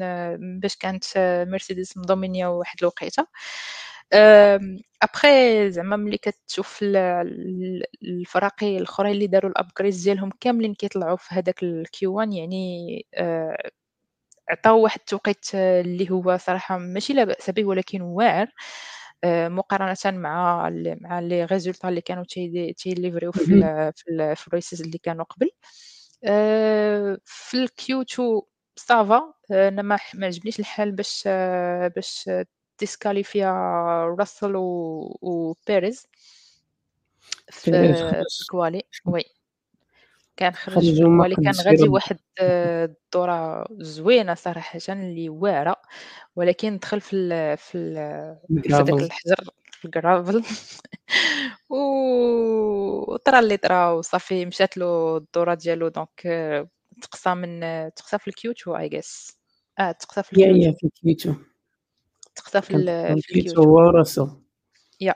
باش 0.62 0.76
كانت 0.76 1.04
مرسيدس 1.50 1.98
م 1.98 2.03
dominer 2.03 2.42
يا 2.42 2.48
واحد 2.48 2.78
الوقيتة. 2.82 3.28
ابخي 5.04 5.72
زعما 5.72 5.96
ملي 5.96 6.18
كتشوف 6.18 6.80
الفراقي 8.04 8.78
الاخرين 8.78 9.12
اللي 9.12 9.28
داروا 9.28 9.52
ال 9.52 9.57
upgrade 9.57 9.94
ديالهم 9.94 10.30
كاملين 10.40 10.74
كيطلعوا 10.74 11.18
في 11.18 11.36
هذاك 11.36 11.64
ال 11.63 11.88
Q 11.88 12.13
1 12.14 12.34
يعني 12.34 13.06
آه، 13.16 13.72
عطاو 14.50 14.84
واحد 14.84 15.00
التوقيت 15.00 15.46
اللي 15.56 16.12
هو 16.12 16.38
صراحة 16.38 16.78
ماشي 16.78 17.14
لا 17.14 17.24
بأس 17.24 17.50
به 17.50 17.66
ولكن 17.66 18.02
واعر. 18.02 18.48
آه، 18.48 18.52
مقارنة 19.26 19.94
مع 20.20 20.70
مع 21.02 21.20
les 21.20 21.46
résultats 21.46 21.89
اللي 21.90 22.02
كانوا 22.02 22.24
تي 22.78 22.87
deliver 22.87 23.22
يو 23.22 23.32
في 23.32 23.92
في 23.96 24.36
في 24.36 24.48
ال 24.48 24.53
races 24.53 24.82
اللي 24.82 24.98
كانوا 24.98 25.26
قبل. 25.26 25.50
آه، 26.26 27.18
في 27.26 27.58
ال 27.58 27.80
Q 27.80 28.02
2 28.02 28.42
ça 28.76 29.05
va 29.05 29.34
أنا 29.52 29.82
ما 29.82 30.00
عجبنيش 30.16 30.60
الحال 30.60 30.92
باش 30.92 31.24
باش 31.96 32.30
disqualifié 32.80 33.52
راسل 34.20 34.54
وبيريز 34.56 36.08
في 37.50 37.70
ال 38.42 38.49
quali 38.49 38.84
oui. 39.06 39.24
كان 40.38 40.54
خرج 40.54 40.88
ال 40.88 40.96
quali 40.96 41.36
كان 41.36 41.54
غادي 41.65 41.89
واحد 41.89 42.17
الدوره 42.39 43.65
زوينة 43.72 44.34
صراحة 44.34 44.80
اللي 44.89 45.30
واعرة 45.30 45.76
ولكن 46.36 46.78
دخل 46.78 47.02
في 47.02 47.15
ال 47.15 47.58
في 47.58 47.78
ال 47.78 48.62
في 48.62 48.84
داك 48.84 48.89
الحجر 48.89 49.50
في 49.72 49.86
ال 49.86 49.94
gravel 49.94 50.44
وطرا 51.69 53.39
اللي 53.39 53.58
طرا 53.58 53.91
وصافي 53.91 54.46
مشات 54.46 54.78
له 54.78 55.17
الدورة 55.17 55.54
ديالو. 55.54 55.88
donc 55.88 56.22
تقصى 57.02 57.34
من 57.34 57.60
تقصى 57.96 58.17
في 58.19 58.28
الكيوتو 58.28 58.78
اي 58.78 58.89
جيس 58.89 59.38
آه 59.80 59.91
تقصى 59.91 60.24
في 60.24 60.34
الكيوتو 60.34 60.60
يا 60.60 60.72
في 60.72 60.84
الكيوتو 60.88 61.34
تقصى 62.36 62.62
في 62.62 62.76
الكيوتو 62.76 63.63
هو 63.63 63.80
راسو 63.80 64.28
يا. 65.02 65.15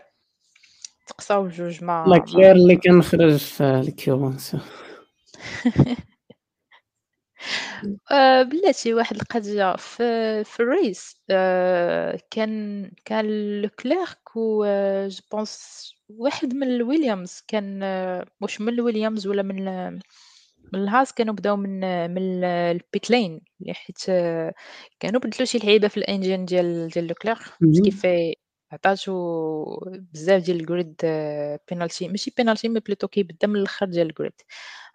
تقصاو 1.07 1.43
بجوج 1.43 1.83
ما 1.83 2.05
لا 2.07 2.17
كلير 2.17 2.51
اللي 2.51 2.75
كنخرج 2.75 3.35
في 3.37 3.63
الكيوتو 3.63 4.57
آآ 8.11 8.43
بلاتي 8.43 8.93
واحد 8.93 9.15
القضية 9.15 9.75
في 9.75 10.03
في 10.43 10.63
الrace 10.63 11.15
آآ 11.31 12.17
كان 12.31 12.91
كان 13.05 13.25
لوكليرك 13.61 14.35
و 14.35 14.65
je 15.09 15.15
pense 15.35 15.93
واحد 16.09 16.53
من 16.55 16.67
الWilliams 16.79 17.43
كان 17.47 17.83
آه، 17.83 18.25
واش 18.41 18.61
من 18.61 18.73
الWilliams 18.73 19.25
والّا 19.27 19.41
من 19.43 19.67
ال 19.67 19.99
من 20.73 20.79
الهاس 20.83 21.13
كانوا 21.13 21.33
بداو 21.33 21.55
من 21.57 21.79
من 22.11 22.17
ال 22.45 22.79
ال 22.81 22.88
pit 22.88 23.09
lane 23.13 23.41
ل 23.61 23.73
حيت 23.75 23.97
آه، 24.09 24.53
كانوا 24.99 25.19
بدلوا 25.21 25.45
شي 25.45 25.57
لعيبة 25.59 25.87
في 25.87 26.01
ال 26.01 26.08
engine 26.08 26.45
ديال 26.49 26.89
ديال 26.89 27.07
لوكلير 27.07 27.37
باش 27.67 27.79
اهم، 27.79 27.83
كيفاه 27.83 28.33
عطاتو 28.71 29.13
بزاف 30.13 30.43
ديال 30.43 30.59
ال 30.67 30.73
grid 30.73 30.95
penalty 31.71 32.03
ماشي 32.03 32.31
penalty 32.41 32.69
mais 32.69 32.81
plutôt 32.91 33.05
كيبدا 33.11 33.47
من 33.47 33.55
الآخر 33.55 33.85
ديال 33.85 34.11
ال 34.13 34.20
grid 34.20 34.45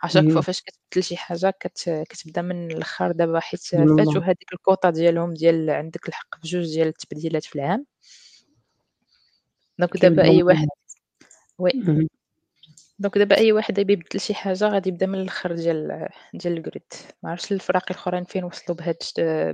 à 0.05 0.08
chaque 0.08 0.31
fois 0.31 0.41
فاش 0.43 0.61
كتبدل 0.63 1.03
شي 1.05 1.17
حاجة 1.17 1.51
كت 1.61 2.05
كتبدا 2.09 2.43
من 2.43 2.73
الآخر 2.73 3.13
دابا 3.13 3.41
حيت 3.41 3.61
فاتوا 3.99 4.23
هاديك 4.25 4.53
الكوطا 4.53 4.91
ديالهم 4.91 5.35
ديال 5.35 5.71
عندك 5.71 6.09
الحق 6.09 6.41
بجوج 6.43 6.65
ديال 6.75 6.89
التبديلات 6.89 7.45
في 7.45 7.57
العام، 7.57 7.87
donc 9.79 9.97
دابا 9.97 10.31
من 10.31 10.43
واحد 10.43 10.69
oui. 11.59 11.73
donc 13.03 13.19
دابا 13.19 13.37
أي 13.37 13.53
واحد 13.53 13.79
يبدل 13.79 14.21
شي 14.21 14.35
حاجة 14.35 14.69
غادي 14.69 14.89
يبدأ 14.89 15.07
من 15.07 15.15
الآخر 15.15 15.53
ديال 15.53 16.09
ديال 16.35 16.63
ال 16.65 16.70
grid. 16.70 16.97
ما 17.23 17.31
عرفتش 17.31 17.53
الفرق 17.53 17.85
الآخرين 17.91 18.25
فين 18.25 18.45
وصلوا 18.45 18.77
بهاد 18.77 18.97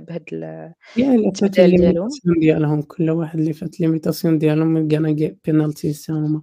بهاد 0.07 0.23
ال 0.33 0.43
يا 0.97 1.15
إلا 1.15 1.31
فات 1.31 1.43
التبدال 1.43 1.77
ديالهم. 1.77 2.07
ديالهم. 2.41 2.81
كل 2.81 3.09
واحد 3.09 3.39
اللي 3.39 3.53
فات 3.53 3.75
الlimitation 3.75 4.25
ديالهم 4.27 4.89
penalties 5.49 6.03
حتى 6.03 6.11
هُما. 6.11 6.41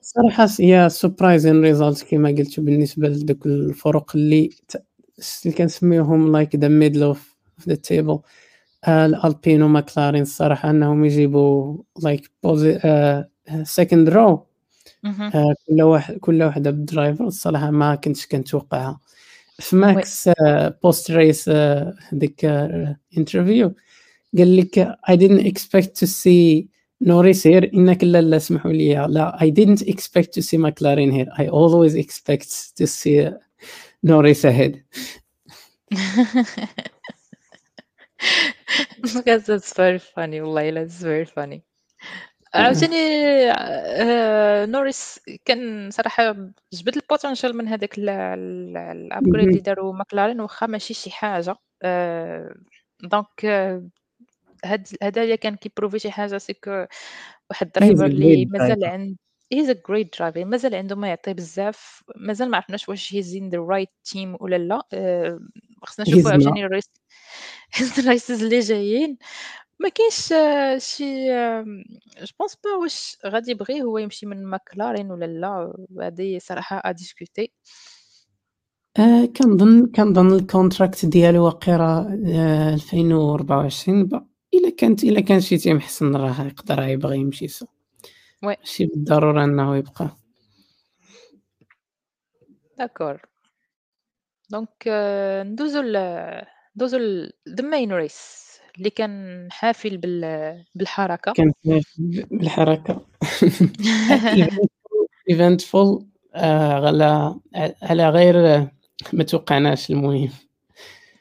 c'est 0.00 0.88
surprising 0.90 1.74
result 1.76 2.04
كيما 2.04 2.28
قلتِ 2.28 2.60
بالنسبة 2.60 3.08
لدوك 3.08 3.46
الفرق 3.46 4.16
اللي 4.16 4.50
اللي 5.44 5.56
كنسميوهم 5.56 6.44
the 6.44 6.48
middle 6.48 7.14
of 7.14 7.18
of 7.60 7.72
the 7.72 7.76
table. 7.76 8.18
آآ 8.84 9.06
الألبين 9.06 9.62
وماكلارين 9.62 10.22
الصراحة 10.22 10.70
أنهم 10.70 11.04
يجيبوا 11.04 11.78
like 12.06 12.24
posi 12.46 12.80
آآ 12.84 13.28
آآ 15.04 15.54
كل 15.66 15.82
واحد 15.82 16.16
كل 16.16 16.42
وحدة 16.42 16.70
بال 16.70 16.84
driver 16.84 17.26
الصراحة 17.26 17.70
ما 17.70 17.94
كنتش 17.94 18.26
كنتوقعها. 18.26 19.00
في 19.58 19.76
ماكس 19.76 20.28
post 20.86 21.10
race 21.10 21.50
ديك 22.12 22.46
interview 23.18 23.70
قال 24.38 24.56
لِك 24.56 24.96
I 25.10 25.16
didn't 25.16 25.46
expect 25.46 25.94
to 26.00 26.06
see 26.06 26.66
Norris 27.04 27.42
here 27.44 27.74
إنك 27.74 28.04
لا 28.04 28.20
لا 28.20 28.36
اسمحوا 28.36 28.72
لي 28.72 29.06
لا 29.08 29.38
I 29.40 29.50
didn't 29.50 29.82
expect 29.88 30.28
to 30.34 30.42
see 30.42 30.58
McLaren 30.58 31.12
here 31.12 31.28
I 31.38 31.48
always 31.48 31.94
expect 31.94 32.48
to 32.80 32.86
see 32.86 33.30
Norris 34.02 34.44
ahead 34.44 34.82
Because 39.02 39.46
that's 39.46 39.72
very 39.72 39.98
funny 39.98 40.40
والله 40.40 40.86
it's 40.86 41.02
very 41.02 41.24
funny. 41.24 41.62
آه، 42.58 42.62
عاوتاني 42.62 42.96
آآ 43.52 44.66
نوريس 44.66 45.20
كان 45.44 45.90
صراحة 45.90 46.32
جبد 46.72 46.98
ال 46.98 47.04
potential 47.04 47.54
من 47.54 47.68
هذاك 47.68 47.98
ال 47.98 48.08
ال 48.08 49.10
ال 49.12 49.15
upgrade 49.15 49.38
اللي 49.38 49.60
داروا 49.60 49.92
ماكلارين 49.94 50.40
واخا 50.40 50.66
ماشي 50.66 50.94
شي 50.94 51.10
حاجة. 51.10 51.56
آآ 51.82 52.54
donc 53.02 53.44
هاد 54.64 54.88
هدايا 55.02 55.36
كان 55.36 55.56
كي 55.56 55.65
prove-ي 55.65 55.98
شي 55.98 56.10
حاجة 56.10 56.38
c'est 56.38 56.52
que 56.54 56.84
واحد 57.50 57.66
ال 57.66 57.72
driver 57.72 58.06
اللي 58.06 58.46
مازال 58.46 58.84
عند 58.84 59.16
he's 59.54 59.68
a 59.68 59.74
great 59.74 60.08
driver 60.18 60.38
مازال 60.46 60.74
عنده 60.74 60.96
ما 60.96 61.08
يعطي 61.08 61.34
بزاف. 61.34 62.02
مازال 62.16 62.50
ما 62.50 62.56
عرفناش 62.56 62.88
واش 62.88 63.14
he's 63.14 63.40
in 63.40 63.50
the 63.50 63.58
right 63.72 64.12
team 64.12 64.40
ولا 64.42 64.56
لا. 64.58 64.82
آآ 64.92 65.40
خصنا 65.82 66.06
نشوفوا 66.08 66.30
عاوتاني 66.30 66.64
ال 66.66 66.71
race 66.71 66.90
ال 67.98 68.05
races 68.05 68.42
اللي 68.44 68.60
جايين. 68.60 69.18
ما 69.80 69.88
كاينش 69.88 70.32
آه، 70.32 70.78
شي 70.78 71.32
آمم 71.32 71.84
je 72.18 72.26
pense 72.42 72.54
pas 72.54 72.78
واش 72.82 73.18
غادي 73.26 73.50
يبغي 73.50 73.82
هو 73.82 73.98
يمشي 73.98 74.26
من 74.26 74.44
ماكلارين 74.46 75.10
والّا 75.10 75.26
لا، 75.26 76.06
هذه 76.06 76.38
صراحة 76.38 76.80
à 76.80 76.92
discuter. 76.94 77.46
آآ 78.98 79.26
كنظن 79.26 79.86
كنظن 79.86 80.38
ال 80.40 80.47
contract 80.47 81.06
ديالو 81.06 81.44
واقيلا 81.44 82.18
آآ 82.28 82.74
2024 82.74 84.06
ب 84.06 84.14
إلا 84.54 84.70
كانت 84.70 85.04
إلا 85.04 85.20
كان 85.20 85.40
شي 85.40 85.58
team 85.58 85.78
حسن 85.82 86.16
راه 86.16 86.46
يقدر 86.46 86.82
يبغي 86.82 87.18
يمشي 87.18 87.48
so 87.48 87.64
Ouais, 88.44 88.46
ماشي 88.60 88.86
بالضرورة 88.86 89.44
أنه 89.44 89.76
يبقى. 89.76 90.16
d'accord. 92.80 93.20
donc 94.50 94.84
آه، 94.88 95.42
ندوزو 95.42 95.80
ل 95.82 95.96
ندوزو 96.76 96.98
ل 96.98 97.32
the 97.50 97.62
main 97.62 97.90
race 97.90 98.47
اللي 98.78 98.90
كان 98.90 99.48
حافل 99.52 99.96
بال 99.96 100.64
بالحركة. 100.74 101.32
كان 101.32 101.52
فيه 101.62 101.80
ب 101.98 102.38
بالحركة. 102.38 103.06
Eventful. 104.44 105.06
eventful 105.32 106.04
آآ 106.34 106.72
على 106.86 107.34
على 107.82 108.08
غير 108.08 108.34
ما 109.12 109.24
توقعناش 109.24 109.90
المهم. 109.90 110.30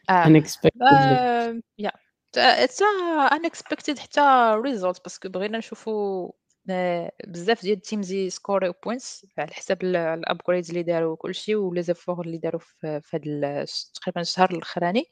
آه، 0.10 0.26
unexpectedly 0.26 0.92
آآ 0.92 1.62
yeah. 1.82 1.98
حتى 2.38 2.84
unexpected 3.32 4.00
حتى 4.00 4.22
result 4.66 5.02
parce 5.04 5.20
que 5.20 5.30
بغينا 5.30 5.58
نشوفوا 5.58 6.32
آآ 6.70 7.12
بزاف 7.28 7.62
ديال 7.62 7.82
الteams 7.86 8.12
ي 8.12 8.18
score-يو 8.18 8.74
points 8.74 9.26
على 9.38 9.52
حساب 9.52 9.78
ال 9.84 10.22
الupgrades 10.26 10.70
اللي 10.70 10.84
داروا 10.84 11.14
وكلشي 11.14 11.56
وles 11.56 11.86
efforts 11.94 12.20
اللي 12.20 12.38
داروا 12.38 12.62
في 12.82 13.18
ال 13.18 13.66
تقريبًا 13.94 14.22
الشهر 14.22 14.52
الأخراني. 14.52 15.06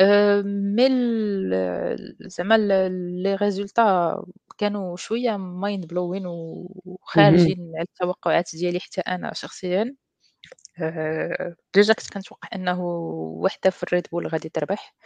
آآ 0.00 0.42
mais 0.76 0.90
ال 0.90 2.16
زعما 2.30 2.54
ال 2.56 3.22
les 3.22 3.36
résultats 3.38 4.24
كانوا 4.58 4.96
blowing 5.86 6.26
و 6.26 6.66
اهم. 7.16 7.54
وخارجين 7.54 7.72
على 7.76 7.82
التوقعات 7.82 8.50
ديالي 8.56 8.80
حتى 8.80 9.00
أنا 9.00 9.32
شخصيًا. 9.34 9.96
آآ 10.82 11.56
déjà 11.74 11.94
كنت 11.94 12.10
كنتوقع 12.14 12.48
أنه 12.54 12.80
وحدة 13.42 13.70
في 13.70 13.86
الRed 13.86 14.02
Bull 14.14 14.26
غادي 14.32 14.48
تربح، 14.48 14.96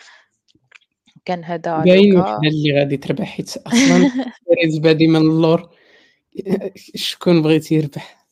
كان 1.26 1.44
هذا 1.44 1.84
باين 1.84 2.14
لوكا 2.14 2.20
وحدة 2.20 2.48
اللي 2.48 2.78
غادي 2.80 2.96
تربح 2.96 3.26
حيت 3.28 3.56
أصلًا 3.68 4.08
بيريز 4.50 4.78
بادي 4.78 5.06
من 5.08 5.16
اللور 5.16 5.70
شكون 6.96 7.42
بغيتي 7.42 7.74
يربح؟ 7.74 8.25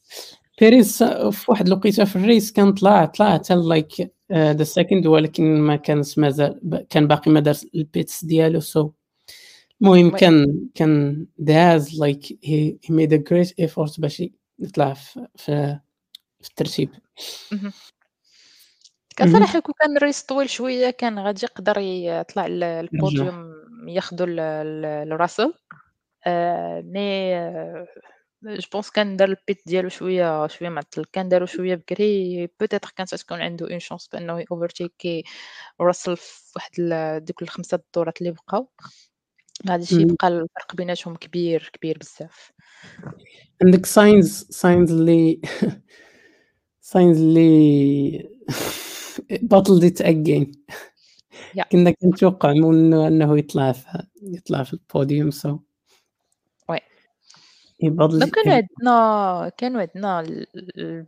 بيريز 0.60 1.02
في 1.32 1.50
واحد 1.50 1.66
الوقيتة 1.66 2.04
في 2.04 2.16
ال 2.16 2.24
race 2.24 2.52
كان 2.52 2.72
طلع 2.72 3.04
طلع 3.04 3.34
حتى 3.34 3.54
like 3.54 4.06
آآ 4.30 4.54
the 4.54 4.66
second 4.66 5.06
ولكن 5.06 5.58
ما 5.60 5.76
كانش 5.76 6.18
مازال 6.18 6.86
كان 6.90 7.06
باقي 7.06 7.30
ما 7.30 7.40
دارش 7.40 7.64
ال 7.64 7.76
pits 7.76 8.24
ديالو 8.26 8.60
so 8.60 8.88
المهم 9.82 10.10
كان 10.16 10.66
كان 10.74 11.26
داز 11.38 12.02
like 12.02 12.26
he 12.26 12.72
he 12.86 12.90
made 12.94 13.12
a 13.12 13.18
great 13.18 13.64
effort 13.66 14.00
باش 14.00 14.22
يطلع 14.58 14.92
في 14.94 15.26
في 15.36 15.78
في 16.40 16.48
الترتيب. 16.50 16.90
كان 19.16 19.28
اهم. 19.28 19.38
صراحة 19.38 19.60
كون 19.60 19.74
كان 19.80 19.96
الريس 19.96 20.22
طويل 20.22 20.50
شوية 20.50 20.90
كان 20.90 21.18
غادي 21.18 21.40
يقدر 21.46 21.78
يطلع 21.78 22.46
ل 22.46 22.62
يرجع. 22.62 22.86
الpodium 22.86 23.34
ياخدو 23.88 24.24
ل 24.24 24.36
ل 24.36 25.08
لراسل 25.08 25.54
آآ 26.26 26.80
je 28.46 28.66
pense 28.66 28.90
كان 28.94 29.16
دار 29.16 29.34
الpit 29.34 29.56
ديالو 29.66 29.88
شوية 29.88 30.46
شوية 30.46 30.68
معطل، 30.68 31.04
كان 31.12 31.28
دارو 31.28 31.46
شوية 31.46 31.74
بكري 31.74 32.46
peut-être 32.46 32.90
كانت 32.96 33.14
غتكون 33.14 33.40
عنده 33.40 33.66
une 33.66 33.82
chance 33.82 34.08
بأنه 34.12 34.40
يovertake 34.44 35.22
راسل 35.80 36.16
في 36.16 36.52
واحد 36.56 36.70
ال 36.78 37.24
دوك 37.24 37.44
ال5 37.44 37.60
الدورات 37.72 38.20
اللي 38.20 38.32
بقاو، 38.32 38.68
غاديش 39.68 39.92
إمم. 39.92 40.00
يبقى 40.00 40.28
الفرق 40.28 40.74
بيناتهم 40.76 41.16
كبير، 41.16 41.70
كبير 41.72 41.98
بزاف. 41.98 42.52
عندك 43.64 43.86
signs 43.86 44.44
signs 44.60 44.90
اللي 44.90 45.40
Sainz 46.92 46.96
اللي 46.96 48.28
it 49.90 50.02
again 50.04 50.46
Yeah. 51.56 51.68
كنا 51.72 51.90
كنتوقع 51.90 52.52
منه 52.52 53.06
أنه 53.08 53.38
يطلع 53.38 53.72
في 53.72 54.06
يطلع 54.22 54.62
في 54.62 54.76
ال 54.76 54.84
podium 54.84 55.30
so 55.42 55.46
oui. 55.46 55.58
He 57.82 57.90
bottled 57.90 58.18
donc 58.18 58.34
كانوا 58.34 58.54
عندنا 58.54 59.52
كانوا 59.56 59.80
عندنا 59.80 60.44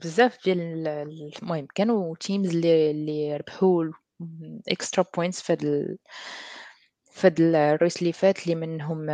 بزاف 0.02 0.44
ديال 0.44 0.60
ال 0.60 1.32
المهم 1.42 1.66
كانوا 1.74 2.14
teams 2.14 2.30
اللي 2.30 2.90
اللي 2.90 3.36
ربحوا 3.36 3.84
extra 4.70 5.02
points 5.02 5.42
في 5.42 5.52
هاد 5.52 5.62
ال 5.64 5.98
في 7.10 7.26
هاد 7.26 7.38
ال 7.38 7.50
race 7.50 7.96
اللي 7.98 8.12
فات 8.12 8.42
اللي 8.42 8.54
منهم 8.54 9.06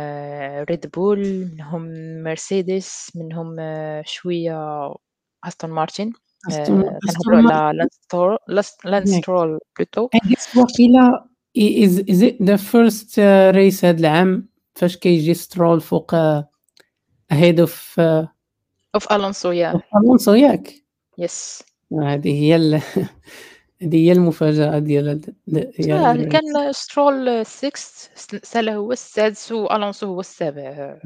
Red 0.65 0.85
Bull 0.97 1.27
منهم 1.27 1.93
Mercedes 2.23 3.11
منهم 3.15 3.55
Aston 5.47 5.69
Martin 5.69 6.09
Aston 6.51 6.69
آآ 6.69 6.99
Aston 7.05 7.25
كنهضروا 7.25 7.51
على 7.51 7.87
guess 10.17 10.57
واقيلا 10.57 11.29
i 11.57 11.85
is 11.85 11.99
is 11.99 12.21
it 12.21 12.45
the 12.45 12.57
first 12.57 13.17
race 13.55 13.85
هاد 13.85 13.99
العام؟ 13.99 14.49
فاش 14.75 14.97
كيجي 14.97 15.35
Stroll 15.35 15.79
فوق 15.79 16.15
ahead 17.33 17.59
of 17.59 17.73
of 18.97 19.03
Alonso 19.09 19.49
yeah 19.51 19.73
of 19.75 19.83
Alonso 19.97 20.29
ياك؟ 20.29 20.73
yes 21.21 21.63
هذه 22.01 22.33
هي 22.41 22.55
ال 22.55 22.81
هذه 23.83 24.07
هي 24.07 24.11
المفاجأة 24.11 24.79
ديال 24.79 25.21
ديال 25.47 25.91
آه،. 25.91 26.13
كان 26.13 26.73
Stroll 26.73 27.27
السادس 27.27 28.09
س 28.15 28.35
سالا 28.43 28.75
هو 28.75 28.91
السادس 28.91 29.51
وألونسو 29.51 30.07
هو 30.07 30.19
السابع. 30.19 30.97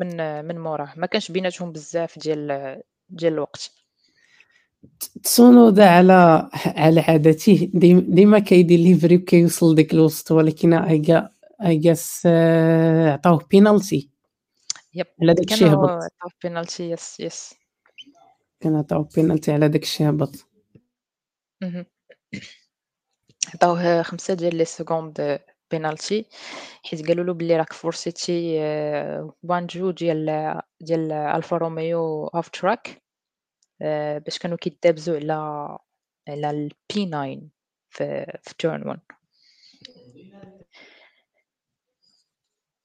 من 0.00 0.44
من 0.44 0.58
موراه، 0.58 0.92
ما 0.96 1.06
كانش 1.06 1.30
بيناتهم 1.30 1.72
بزاف 1.72 2.18
ديال 2.18 2.80
ديال 3.08 3.32
الوقت. 3.32 3.70
تسونودا 5.22 5.88
على 5.88 6.50
على 6.66 7.00
عادته 7.00 7.70
ديم 7.74 8.00
ديما 8.00 8.38
كيدير 8.38 8.98
livery 8.98 9.12
وكيوصل 9.12 9.72
لديك 9.72 9.94
الوسط 9.94 10.32
ولكن 10.32 11.02
gue 11.02 11.22
I 11.62 11.74
guess 11.86 12.26
عطاوه 13.12 13.38
penalty 13.54 14.15
يب 14.96 15.06
على 15.22 15.34
داك 15.34 15.52
الشي 15.52 15.64
كانوا 15.64 15.84
هبط. 15.84 16.02
عطاوه 16.02 16.32
penalty 16.46 16.96
yes 16.96 17.26
yes. 17.26 17.54
كانوا 18.60 18.78
عطاوه 18.78 19.08
penalty 19.08 19.48
على 19.48 19.68
داك 19.68 19.82
الشي 19.82 20.08
هبط. 20.08 20.48
عطاوه 23.54 24.02
5 24.02 24.34
ديال 24.34 24.66
les 24.66 24.68
secondes 24.68 25.38
penalty 25.74 26.24
حيت 26.84 27.08
قالوا 27.08 27.24
له 27.24 27.34
بلي 27.34 27.56
راك 27.56 27.72
force-يتي 27.72 28.58
1 29.42 29.64
2 29.70 29.94
ديال 29.94 30.60
ديال 30.80 31.12
ألفا 31.12 31.56
روميو 31.56 32.30
track 32.56 32.90
آآ 33.82 34.18
باش 34.18 34.38
كانوا 34.38 34.56
كيدابزوا 34.56 35.16
على 35.16 35.78
على 36.28 36.68
الP9 36.68 37.48
في 37.90 38.38
في 38.42 38.54
turn 38.62 38.86
1. 38.86 39.00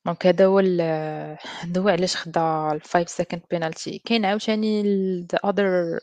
donc 0.06 0.27
هذا 0.27 0.45
هو 0.45 0.59
هذا 0.59 1.81
هو 1.81 1.89
علاش 1.89 2.15
خدا 2.15 2.79
ال 2.80 2.92
5 2.92 3.06
second 3.21 3.39
penalty. 3.53 3.99
كاين 4.05 4.25
عاوتاني 4.25 4.83
the 5.33 5.37
other 5.49 5.99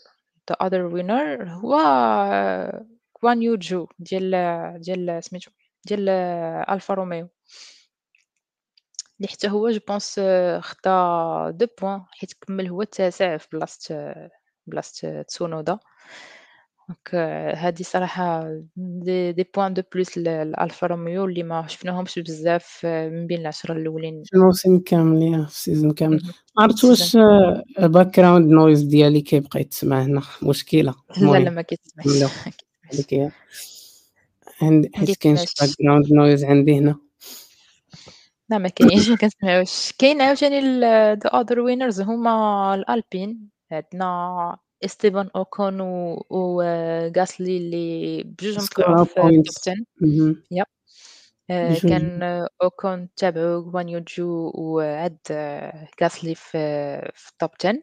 the 0.50 0.56
other 0.66 0.90
winner 0.92 1.48
هو 1.48 1.78
Guanyu 3.24 3.56
Zhou 3.58 3.86
ديال 3.98 4.30
ديال 4.80 5.24
سميتو 5.24 5.50
ديال 5.84 6.08
ألفا 6.70 6.94
روميو. 6.94 7.28
اللي 9.18 9.28
حتى 9.28 9.48
هو 9.48 9.70
جو 9.70 9.80
بونس 9.88 10.20
خدا 10.60 10.90
2 11.50 11.68
points 11.80 12.04
حيت 12.10 12.32
كمّل 12.32 12.68
هو 12.68 12.82
التاسع 12.82 13.36
في 13.36 13.48
بلاصة 13.52 14.14
بلاصة 14.66 15.22
تسونودا. 15.22 15.78
donc 16.88 17.14
هادي 17.54 17.84
صراحة 17.84 18.58
دي 18.76 19.32
دي 19.32 19.44
points 19.44 19.72
de 19.72 19.82
plus 19.82 20.18
ل 20.18 20.22
لألفا 20.24 20.86
روميو 20.86 21.24
اللي 21.24 21.42
ما 21.42 21.66
شفناهمش 21.66 22.18
بزاف 22.18 22.80
من 22.86 23.26
بين 23.26 23.50
ال10 23.52 23.70
الأولين. 23.70 24.22
في 24.24 24.36
الموسم 24.36 24.78
كامل 24.78 25.34
ال 25.34 25.42
saison 25.42 25.90
كامل. 25.90 26.22
عرفت 26.58 26.84
واش 26.84 27.16
background 27.80 28.50
noise 28.50 28.86
ديالي 28.88 29.20
كيبقى 29.20 29.60
يتسمع 29.60 30.02
هنا 30.02 30.22
مشكلة 30.42 30.94
لا، 31.20 31.38
لا 31.38 31.50
ما 31.50 31.62
كيتسمعش. 31.62 32.32
عندي 34.62 34.90
حيت 34.94 35.16
كاين 35.16 35.36
شي 35.36 35.46
background 35.46 36.06
noise 36.06 36.44
عندي 36.44 36.78
هنا. 36.78 36.96
لا 38.50 38.58
ما 38.58 38.68
كاينش 38.68 39.08
ما 39.08 39.16
كنسمعوش. 39.16 39.92
كاين 39.98 40.20
عاوتاني 40.20 40.60
the 41.16 41.28
other 41.30 41.56
winners 41.56 42.00
هما 42.00 42.74
الألبين 42.74 43.48
عندنا 43.72 44.56
إستيبان 44.84 45.30
أوكون 45.36 45.80
و 45.80 46.24
وغاسلي 46.30 47.56
اللي 47.56 48.22
بجوجهم 48.22 48.66
طلعوا 48.66 49.04
في 49.04 49.20
points. 49.20 49.42
الtop 49.48 49.58
10 49.68 49.74
اهم. 50.04 50.42
يب. 50.50 50.66
كان 51.88 52.22
أوكون 52.62 53.08
تابعو 53.16 53.72
Yu 53.72 54.02
Zhou 54.10 54.20
وعاد 54.58 55.18
غاسلي 56.02 56.34
في 56.34 56.58
في 57.14 57.30
ال 57.32 57.37
top 57.37 57.50
10 57.66 57.82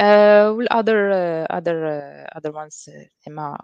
آآ 0.00 0.50
وال 0.50 0.64
other 0.64 0.98
other 1.52 1.78
other 2.38 2.52
ones 2.52 2.90
زعما 3.26 3.58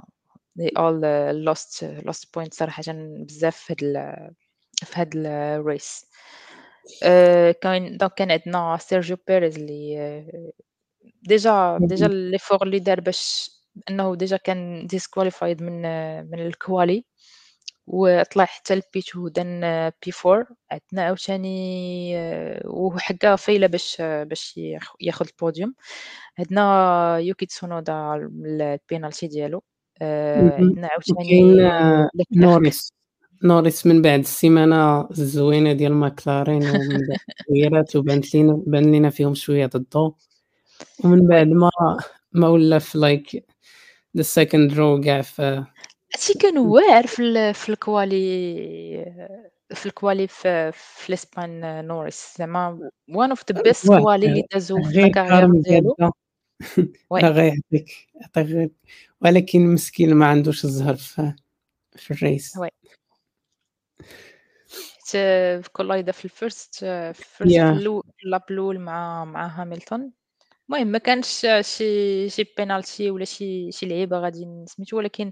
they 0.61 0.71
all 0.79 1.01
lost 1.49 1.85
lost 2.09 2.25
points 2.37 2.55
صراحةً 2.55 2.83
بزاف 3.29 3.57
في 3.57 3.73
هاد 3.75 4.35
في 4.85 5.01
هاد 5.01 5.15
ال 5.17 5.32
race. 5.32 6.07
آآ 7.05 7.53
كاين 7.53 7.97
donc 7.99 8.15
كان 8.15 8.31
عندنا 8.33 8.79
سيرجيو 8.81 9.17
بيريز 9.29 9.57
اللي 9.59 10.25
déjà 11.23 11.81
déjà. 11.83 12.09
ال 12.09 12.16
effort 12.16 12.63
اللي 12.63 12.79
دار 12.79 13.01
باش 13.01 13.51
أنه 13.91 14.15
déjà 14.17 14.37
كان 14.37 14.89
disqualified 14.95 15.63
من 15.63 15.83
من 16.31 16.53
ال 16.53 16.61
quali 16.61 17.03
وطلع 17.87 18.45
حتى 18.45 18.81
لP2 18.81 19.31
then 19.39 19.65
P4 20.07 20.47
عندنا 20.73 21.03
عاوتاني 21.07 22.15
وحقّا 22.67 23.37
فايلة 23.37 23.67
باش 23.67 23.97
باش 24.03 24.57
ياخ 24.57 24.93
ياخد 25.01 25.27
الpodium. 25.27 25.71
عندنا 26.39 27.19
يوكي 27.19 27.47
تسونودا 27.47 28.15
ال 28.17 28.79
الpenalty 28.79 29.25
ديالو. 29.31 29.63
اهم. 30.03 30.53
عندنا 30.53 30.89
عاوتاني 30.89 31.43
ليكليرك. 32.15 32.27
نوريس. 32.37 32.93
نوريس 33.45 33.87
من 33.87 34.03
بعد 34.03 34.19
السيمانة 34.21 35.11
الزوينة 35.11 35.73
ديال 35.73 35.95
ماكلارين 35.95 36.63
ومن 36.71 37.07
بعد 37.07 37.19
التغييرات 37.41 37.97
وبانت 37.97 38.35
لينا 38.35 38.63
بان 38.67 38.93
لينا 38.93 39.11
فيهم 39.11 39.35
شوية 39.35 39.67
ضدو. 39.67 40.15
ومن 41.05 41.27
بعد. 41.27 41.47
ما 41.47 41.71
ما 42.33 42.49
ولا 42.49 42.79
في 42.79 42.99
like 42.99 43.41
the 44.19 44.25
second 44.25 44.75
row 44.77 45.05
كاع 45.05 45.23
في 45.23 45.65
هادشي 46.15 46.35
كان 46.39 46.59
واعر 46.59 47.07
في 47.07 47.23
ال 47.23 47.55
في 47.55 47.73
الquali 47.77 48.15
في 49.69 50.29
في 50.29 50.73
في 50.73 51.09
الإسبان 51.09 51.85
نوريس 51.87 52.35
زعما 52.39 52.91
one 53.11 53.31
of 53.37 53.41
the 53.53 53.63
best 53.63 53.89
واعر 53.89 54.03
quali 54.03 54.25
اللي 54.25 54.45
دازو 54.53 54.83
في 54.83 55.13
calm 55.13 55.63
ديالو. 55.69 55.97
غيعطيك 57.13 58.09
يعطيك 58.15 58.47
غير 58.47 58.71
ولكن 59.21 59.67
مسكين 59.75 60.15
ما 60.15 60.27
عندوش 60.27 60.65
الزهر 60.65 60.95
في 60.95 61.35
في 61.97 62.15
ال 62.15 62.22
race. 62.22 62.59
oui. 62.59 62.69
في 65.61 65.71
كولايدا 65.73 66.13
في 66.13 66.29
ال 66.29 66.37
first 66.37 66.75
first 66.75 66.79
في 67.13 67.13
في 67.23 68.25
ال 68.25 68.29
lap 68.29 68.43
الأول 68.51 68.79
مع 68.79 69.25
مع 69.25 69.47
هاميلتون. 69.47 70.13
المهم 70.71 70.87
ما 70.89 70.99
كانش 70.99 71.47
شي 71.61 72.29
شي 72.31 72.45
penalty 72.45 73.01
ولا 73.01 73.25
شي 73.25 73.73
شي 73.73 73.87
لعيبة 73.87 74.19
غادي 74.19 74.47
سميتو 74.67 74.97
ولكن 74.97 75.31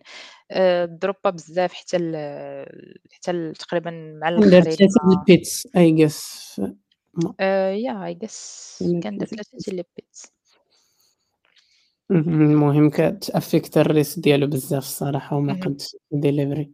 ضربّا 0.84 1.30
بزاف 1.30 1.72
حتى 1.72 1.96
حتى 3.12 3.52
تقريبًا 3.52 3.90
مع 4.22 4.28
كان 4.36 4.50
دار 4.50 4.62
الآخرين 4.62 4.88
3 4.88 4.88
ما 5.04 5.24
ديال 5.26 5.38
الpits 5.40 5.62
I 5.76 5.98
guess 6.00 6.18
ما 7.14 7.34
آآ 7.40 7.76
yeah 7.76 8.14
I 8.14 8.18
guess 8.26 8.36
كان 8.82 9.00
كان 9.00 9.18
دار 9.18 9.28
3 9.28 9.42
3 9.42 9.70
ديال 9.70 9.84
الpits. 9.84 10.30
اهم. 12.10 12.42
المهم 12.42 12.90
كانت 12.90 13.30
affect 13.30 13.82
الrace 13.84 14.20
ديالو 14.20 14.46
بزاف 14.46 14.82
الصراحة 14.82 15.36
وما. 15.36 15.52
قدش 15.54 15.96
يديليفري. 16.12 16.70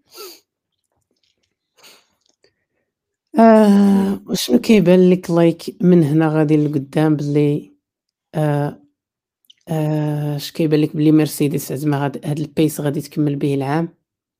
آآ 3.39 4.21
وشنو 4.29 4.59
كيبان 4.59 5.11
لك 5.11 5.27
like 5.27 5.75
من 5.81 6.03
هنا 6.03 6.29
غادي 6.29 6.57
لقدام 6.57 7.17
بلي 7.17 7.74
آآ 8.35 8.81
آآ 9.69 10.37
اش 10.37 10.53
كيبان 10.53 10.81
لك 10.81 10.97
بلي 10.97 11.13
مرسيدس 11.13 11.73
زعما 11.73 12.05
هاد 12.05 12.27
هاد 12.27 12.41
الpace 12.41 12.81
غادي 12.81 13.01
تكمّل 13.01 13.37
به 13.37 13.55
العام؟ 13.55 13.89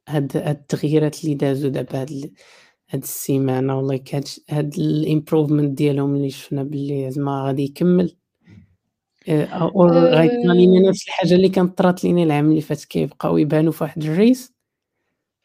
هاد 0.09 0.37
هاد 0.37 0.57
التغييرات 0.57 1.25
اللي 1.25 1.35
دازو 1.35 1.69
دابا 1.69 2.03
هاد 2.03 2.11
ال 2.11 2.33
هاد 2.91 3.03
السيمانة 3.03 4.01
هاد 4.15 4.27
ش 4.27 4.41
هاد 4.51 4.75
الimprovement 4.75 5.75
ديالهم 5.75 6.15
اللي 6.15 6.31
شفنا 6.31 6.63
بلي 6.63 7.11
زعما 7.11 7.45
غادي 7.47 7.63
يكمّل؟ 7.63 8.17
آآ 9.29 9.71
or 9.75 9.91
غيطرا 9.91 10.55
لينا 10.55 10.87
آآ 10.87 10.91
نفس 10.91 11.07
الحاجة 11.07 11.35
اللي 11.35 11.49
كانت 11.49 11.79
طرات 11.79 12.05
لينا 12.05 12.23
العام 12.23 12.51
اللي 12.51 12.61
فات 12.61 12.85
كيبقاو 12.85 13.39
يبانو 13.39 13.73
في 13.73 13.85
واحد 13.85 14.05
الrace 14.05 14.54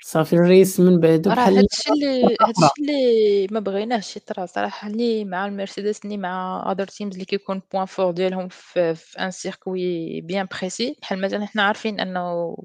صافي 0.02 0.36
الrace 0.38 0.80
من 0.80 1.00
بعدو 1.00 1.30
راه 1.30 1.36
بحال 1.36 1.58
هادشي 1.58 1.90
اللي 1.94 2.24
هادشي. 2.42 2.70
اللي 2.80 3.48
ما 3.52 3.60
بغيناهش 3.60 4.18
يطرا 4.18 4.46
صراحة 4.46 4.88
اللي 4.88 5.26
مع 5.26 5.46
المرسيدس 5.46 6.06
اللي 6.06 6.18
مع 6.18 6.64
other 6.74 6.86
teams 6.86 7.02
اللي 7.14 7.26
كيكون 7.26 7.62
point 7.76 7.88
fort 7.90 8.10
ديالهم 8.14 8.48
في 8.48 8.96
في 8.96 9.18
un 9.20 9.32
circuit 9.32 10.24
bien 10.32 10.58
précis 10.58 11.00
بحال 11.02 11.22
مثلًا 11.22 11.46
حنا 11.46 11.64
عارفين 11.64 12.00
أنه 12.00 12.56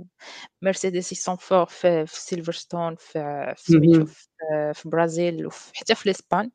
مرسيدس 0.63 1.31
sont 1.31 1.37
forts 1.37 1.69
في 1.71 2.07
في 2.07 2.21
سيلفرستون 2.21 2.95
في 2.99 3.53
في 3.57 3.73
سميتو 3.73 3.99
اهم. 4.01 4.05
في 4.07 4.75
في 4.75 4.87
البرازيل 4.87 5.47
وف 5.47 5.71
حتى 5.75 5.95
في 5.95 6.07
الإسبان. 6.07 6.51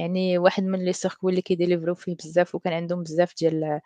يعني 0.00 0.38
واحد 0.38 0.64
من 0.64 0.92
les 0.92 0.96
circuits 0.96 1.24
اللي 1.28 1.42
كيديليفريو 1.42 1.94
فيه 1.94 2.16
بزاف 2.16 2.54
وكان 2.54 2.72
عندهم 2.72 3.02
بزاف 3.02 3.34
ديال 3.38 3.80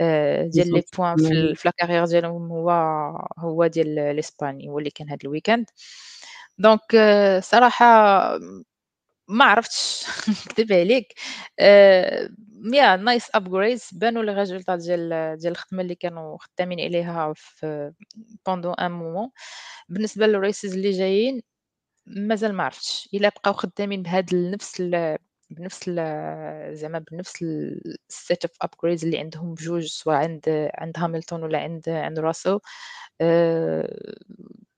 آآ 0.00 0.46
ديال 0.46 0.66
les 0.82 0.84
points 0.98 1.28
في 1.28 1.54
في 1.56 1.68
ال 1.70 1.74
carrière 1.74 2.08
ديالهم 2.10 2.52
هو 2.52 2.70
هو 3.38 3.66
ديال 3.66 3.98
الإسباني 3.98 4.68
هو 4.68 4.78
اللي 4.78 4.90
كان 4.90 5.10
هاد 5.10 5.22
ال 5.26 5.30
weekend. 5.30 5.64
donc 6.58 6.82
صراحة 7.42 7.84
ما 9.28 9.44
عرفتش. 9.44 10.04
نكذب 10.50 10.72
عليك. 10.72 11.14
آآ 11.60 12.28
yeah 12.74 12.98
nice 13.00 13.40
upgrades. 13.40 13.88
بانوا 13.98 14.24
les 14.24 14.46
résultats 14.48 14.74
ديال 14.76 15.36
ديال 15.38 15.52
الخدمة 15.52 15.82
اللي 15.82 15.94
كانوا 15.94 16.38
خدامين 16.40 16.80
عليها 16.80 17.32
في 17.36 17.92
pendant 18.50 18.74
un 18.80 18.90
moment. 18.90 19.30
بالنسبة 19.88 20.26
لل 20.26 20.37
races 20.37 20.64
اللي 20.74 20.90
جايين 20.90 21.42
مازال 22.06 22.54
ما 22.54 22.64
عرفتش. 22.64 23.08
إلا 23.14 23.28
بقاو 23.28 23.54
خدامين 23.54 24.02
بهاد 24.02 24.34
ال 24.34 24.50
نفس 24.50 24.80
بنفس 25.50 25.84
زعما 26.72 27.04
بنفس 27.12 27.42
ال 27.42 27.67
set 27.67 28.44
of 28.44 28.56
upgrades 28.62 29.04
اللي 29.04 29.18
عندهم 29.18 29.54
بجوج 29.54 29.86
سواء 29.86 30.16
عند 30.16 30.70
عند 30.74 30.98
هاميلتون 30.98 31.32
ولا 31.32 31.58
عند 31.58 31.88
عند 31.88 32.18
راسل 32.18 32.58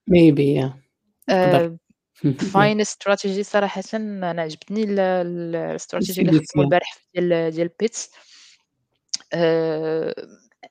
maybe 0.07 0.53
yeah 0.53 0.79
fine 2.53 2.81
strategy 2.81 3.43
صراحة 3.43 3.83
أنا 3.93 4.41
عجبتني 4.41 4.83
الاستراتيجي 4.83 6.21
اللي 6.21 6.31
خدموا 6.31 6.65
البارح 6.65 6.97
ديال 7.15 7.51
ديال 7.51 7.69
pits 7.79 8.11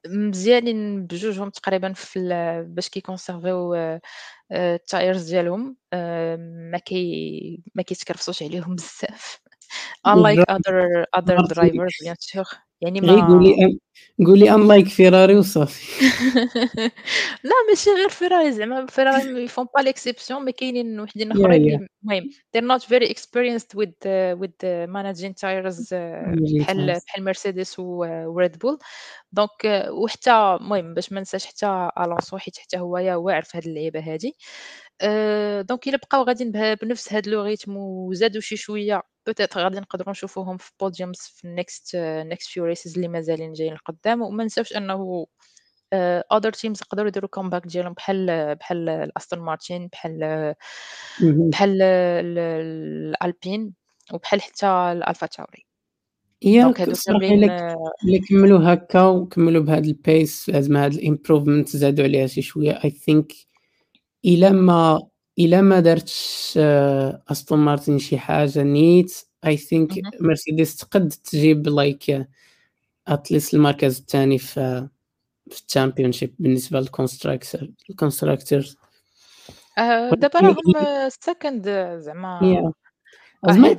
مزيانين 0.07 1.07
بجوجهم 1.07 1.51
تقريبا 1.51 1.93
في 1.93 2.21
باش 2.69 2.89
كيكونسيرفيو 2.89 3.75
ال 4.53 4.65
tires 4.65 5.31
ديالهم. 5.31 5.77
ما 6.73 6.79
كي 6.85 7.63
ما 7.75 7.83
كيتكرفسوش 7.83 8.43
عليهم 8.43 8.75
بزاف. 8.77 9.41
Unlike 10.07 10.45
other 10.49 11.07
other 11.19 11.37
drivers 11.55 11.97
bien 12.05 12.17
sûr 12.21 12.71
يعني 12.81 13.01
ما 13.01 13.29
قولي 13.29 13.79
قولي 14.27 14.51
unlike 14.51 14.89
فيراري 14.89 15.37
وصافي. 15.37 16.05
لا 17.45 17.53
ماشي 17.69 17.91
غير 17.91 18.09
فيراري 18.09 18.53
زعما. 18.53 18.87
فيراري 18.87 19.45
ils 19.45 19.54
font 19.54 19.66
pas 19.77 19.81
l'exception 19.83 20.45
مي 20.45 20.53
كاينين 20.53 21.01
وحدين 21.01 21.33
أخرين 21.33 21.89
المهم 22.05 22.31
they're 22.57 22.77
not 22.77 22.85
very 22.85 23.09
experienced 23.09 23.75
with 23.75 24.07
uh, 24.07 24.37
with 24.43 24.57
uh, 24.65 24.87
managing 24.87 25.35
tires 25.35 25.93
uh, 25.93 26.25
بحال 26.61 27.01
بحال 27.07 27.25
مرسيدس 27.25 27.79
وريد 27.79 28.59
بول 28.59 28.79
donc 29.33 29.88
وحتى 29.91 30.59
المهم 30.61 30.95
باش 30.95 31.13
ما 31.13 31.19
ننساش 31.19 31.47
حتى 31.47 31.91
الونسو 32.01 32.39
حيت 32.39 32.59
حتى 32.59 32.79
هو 32.79 33.25
واعر 33.25 33.43
في 33.43 33.59
هذه 33.59 33.67
اللعيبة 33.67 34.01
هذه 35.03 35.63
donc 35.62 35.88
إلا 35.89 35.97
بقاو 35.97 36.23
غاديين 36.23 36.53
بنفس 36.53 37.13
هذا 37.13 37.31
le 37.31 37.43
rythme 37.43 37.77
وزادوا 37.77 38.41
شي 38.41 38.57
شوية 38.57 39.03
peut-être 39.27 39.57
غادي 39.57 39.81
نقدروا 39.81 40.11
نشوفوهم 40.11 40.57
في 40.57 40.71
podiums 40.81 41.19
في 41.19 41.45
ال 41.45 41.55
next 41.55 41.97
next 41.97 42.49
few 42.51 42.64
races 42.64 42.95
اللي 42.95 43.09
مازالين 43.09 43.53
جايين 43.53 43.73
القدام 43.73 44.23
وما 44.23 44.45
نساوش 44.45 44.73
أنه 44.73 45.27
other 46.33 46.53
teams 46.53 46.81
يقدروا 46.83 47.09
يديروا 47.09 47.29
comeback 47.29 47.66
ديالهم 47.67 47.93
بحال 47.93 48.55
بحال 48.55 48.89
الاستون 48.89 49.39
مارتين 49.39 49.89
بحال 49.93 50.55
بحال 51.21 51.83
الالبين 51.83 53.75
وبحال 54.13 54.43
حتى 54.43 54.67
الالفا 54.67 55.27
تاوري 55.27 55.67
كاملين 57.07 57.45
إلا 57.45 58.21
كملوا 58.29 58.73
هكا 58.73 59.03
وكملوا 59.03 59.63
بهذا 59.63 59.87
ال 59.87 59.99
pace 59.99 60.51
زعما 60.51 60.85
هاد 60.85 60.93
ال 60.93 60.99
improvement 60.99 61.69
زادوا 61.69 62.05
عليها 62.05 62.27
شي 62.27 62.43
شوية 62.43 62.85
I 62.85 62.90
think 62.90 63.33
الا 64.25 64.51
ما 64.51 65.03
الا 65.39 65.61
ما 65.61 65.81
دارتش 65.81 66.53
أستون 67.31 67.59
مارتن 67.59 67.99
شي 67.99 68.19
حاجة 68.19 68.63
نيت 68.63 69.15
I 69.47 69.57
think 69.57 69.90
مرسيدس 70.21 70.77
تقد 70.77 71.09
تجيب 71.09 71.69
like 71.69 72.27
at 73.09 73.22
least 73.22 73.55
المركز 73.55 73.99
الثاني 73.99 74.39
في 74.39 74.89
في 75.51 75.63
ال 75.66 75.72
championship 75.72 76.35
بالنسبة 76.39 76.81
لل 76.81 76.94
constructor 76.94 77.69
ال 77.90 77.97
constructors 77.97 78.77
دابا 80.13 80.41
راهم 80.41 81.09
second 81.09 81.64
زعما 81.99 82.73
زعما 83.49 83.77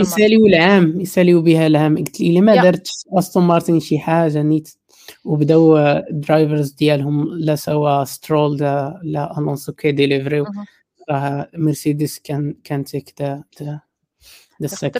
يساليو 0.00 0.46
العام 0.46 1.00
يساليو 1.00 1.42
بها 1.42 1.66
العام. 1.66 1.98
قلت 1.98 2.20
لي 2.20 2.40
ما 2.40 2.62
دارت 2.62 2.88
أستون 3.18 3.42
مارتن 3.42 3.80
شي 3.80 3.98
حاجة 3.98 4.42
نيت؟ 4.42 4.68
وبداو 5.24 5.78
ال 5.78 5.89
drivers 5.89 6.70
ديالهم 6.72 7.38
لا 7.38 7.56
soit 7.56 8.04
سترول 8.04 8.56
لا, 8.56 9.00
لا 9.02 9.38
الونسو 9.38 9.72
كيديليفريو 9.72 10.46
راه 11.10 11.48
مرسيدس 11.54 12.18
can 12.18 12.54
can 12.64 12.84
take 12.84 13.14
the 13.20 13.44
the 13.62 13.80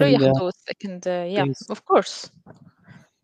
ياخذوا 0.00 0.48
ال 0.48 0.57
second 0.57 1.06
yeah 1.06 1.54
of 1.70 1.80
course 1.80 2.32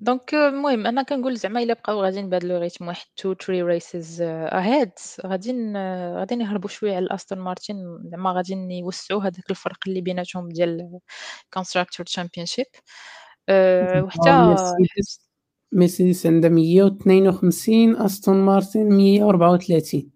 donc 0.00 0.35
المهم 0.34 0.86
أنا 0.86 1.02
كنقول 1.02 1.36
زعما 1.36 1.62
إلا 1.62 1.74
بقاو 1.74 2.02
غاديين 2.02 2.28
بهذا 2.28 2.46
le 2.46 2.58
rythme 2.58 2.88
واحد 2.88 3.06
2 3.20 3.34
3 3.34 3.62
races 3.66 4.22
ahead 4.22 4.90
غادي 5.26 5.72
غادي 6.16 6.34
يهربوا 6.34 6.68
شوية 6.68 6.96
على 6.96 7.04
الاستون 7.04 7.38
مارتين 7.38 7.76
زعما 8.10 8.32
غادي 8.32 8.54
يوسعوا 8.54 9.22
هذاك 9.22 9.50
الفرق 9.50 9.78
اللي 9.86 10.00
بيناتهم 10.00 10.48
ديال 10.48 10.98
constructor 11.54 12.06
championship 12.06 12.66
وحتى 14.04 14.56
مرسيدس 15.72 16.26
عندها 16.26 16.50
152 16.50 17.96
أستون 17.96 18.37
مارتن 18.37 18.88
134 18.88 20.11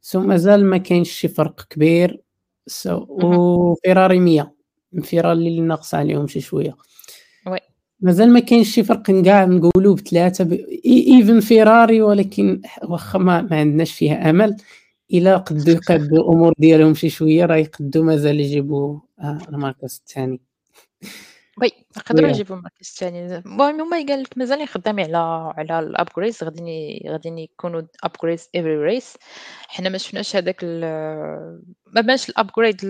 so 0.00 0.20
مازال 0.20 0.64
ما 0.64 0.78
كاينش 0.78 1.10
شي 1.10 1.28
فرق 1.28 1.62
كبير. 1.70 2.20
so 2.66 3.06
وفيراري 3.08 4.20
100 4.20 4.54
فيراري 5.02 5.38
اللي 5.38 5.60
ناقص 5.60 5.94
عليهم 5.94 6.26
شي 6.26 6.40
شوية. 6.40 6.76
oui. 7.46 7.58
مازال 8.00 8.32
ما 8.32 8.40
كاينش 8.40 8.74
شي 8.74 8.82
فرق 8.84 9.02
كاع 9.10 9.44
نقولوا 9.44 9.94
بثلاثة 9.94 10.44
ب... 10.44 10.52
even 10.86 11.40
فيراري 11.40 12.02
ولكن 12.02 12.62
واخا 12.82 13.18
ما, 13.18 13.42
ما 13.42 13.56
عندناش 13.56 13.92
فيها 13.92 14.30
أمل. 14.30 14.56
إلا 15.12 15.36
قدوا 15.36 15.74
يقادوا 15.74 16.18
الأمور 16.18 16.52
ديالهم 16.58 16.94
شي 16.94 17.08
شوية 17.10 17.46
راه 17.46 17.56
يقدوا 17.56 18.04
مازال 18.04 18.40
يجيبوا 18.40 18.98
آه 19.20 19.38
المركز 19.48 20.02
الثاني. 20.06 20.40
oui 21.62 21.72
يقدروا 21.96 22.28
يجيبوا 22.28 22.56
المركز 22.56 22.88
الثاني 22.88 23.36
المهم 23.36 23.80
هما 23.80 23.96
قال 23.96 24.22
لك 24.22 24.38
مازالين 24.38 24.66
خدامين 24.66 25.14
على 25.16 25.54
على 25.70 25.86
ال 25.86 25.92
upgrades 25.92 26.44
غاديين 26.44 27.00
غاديين 27.12 27.38
يكونوا 27.38 27.82
upgrades 28.04 28.48
every 28.56 28.76
race 28.76 29.16
حنا 29.68 29.88
ما 29.88 29.98
شفناش 29.98 30.36
هذاك 30.36 30.64
ما 30.64 32.00
بانش 32.00 32.28
ال 32.28 32.34
upgrade 32.34 32.80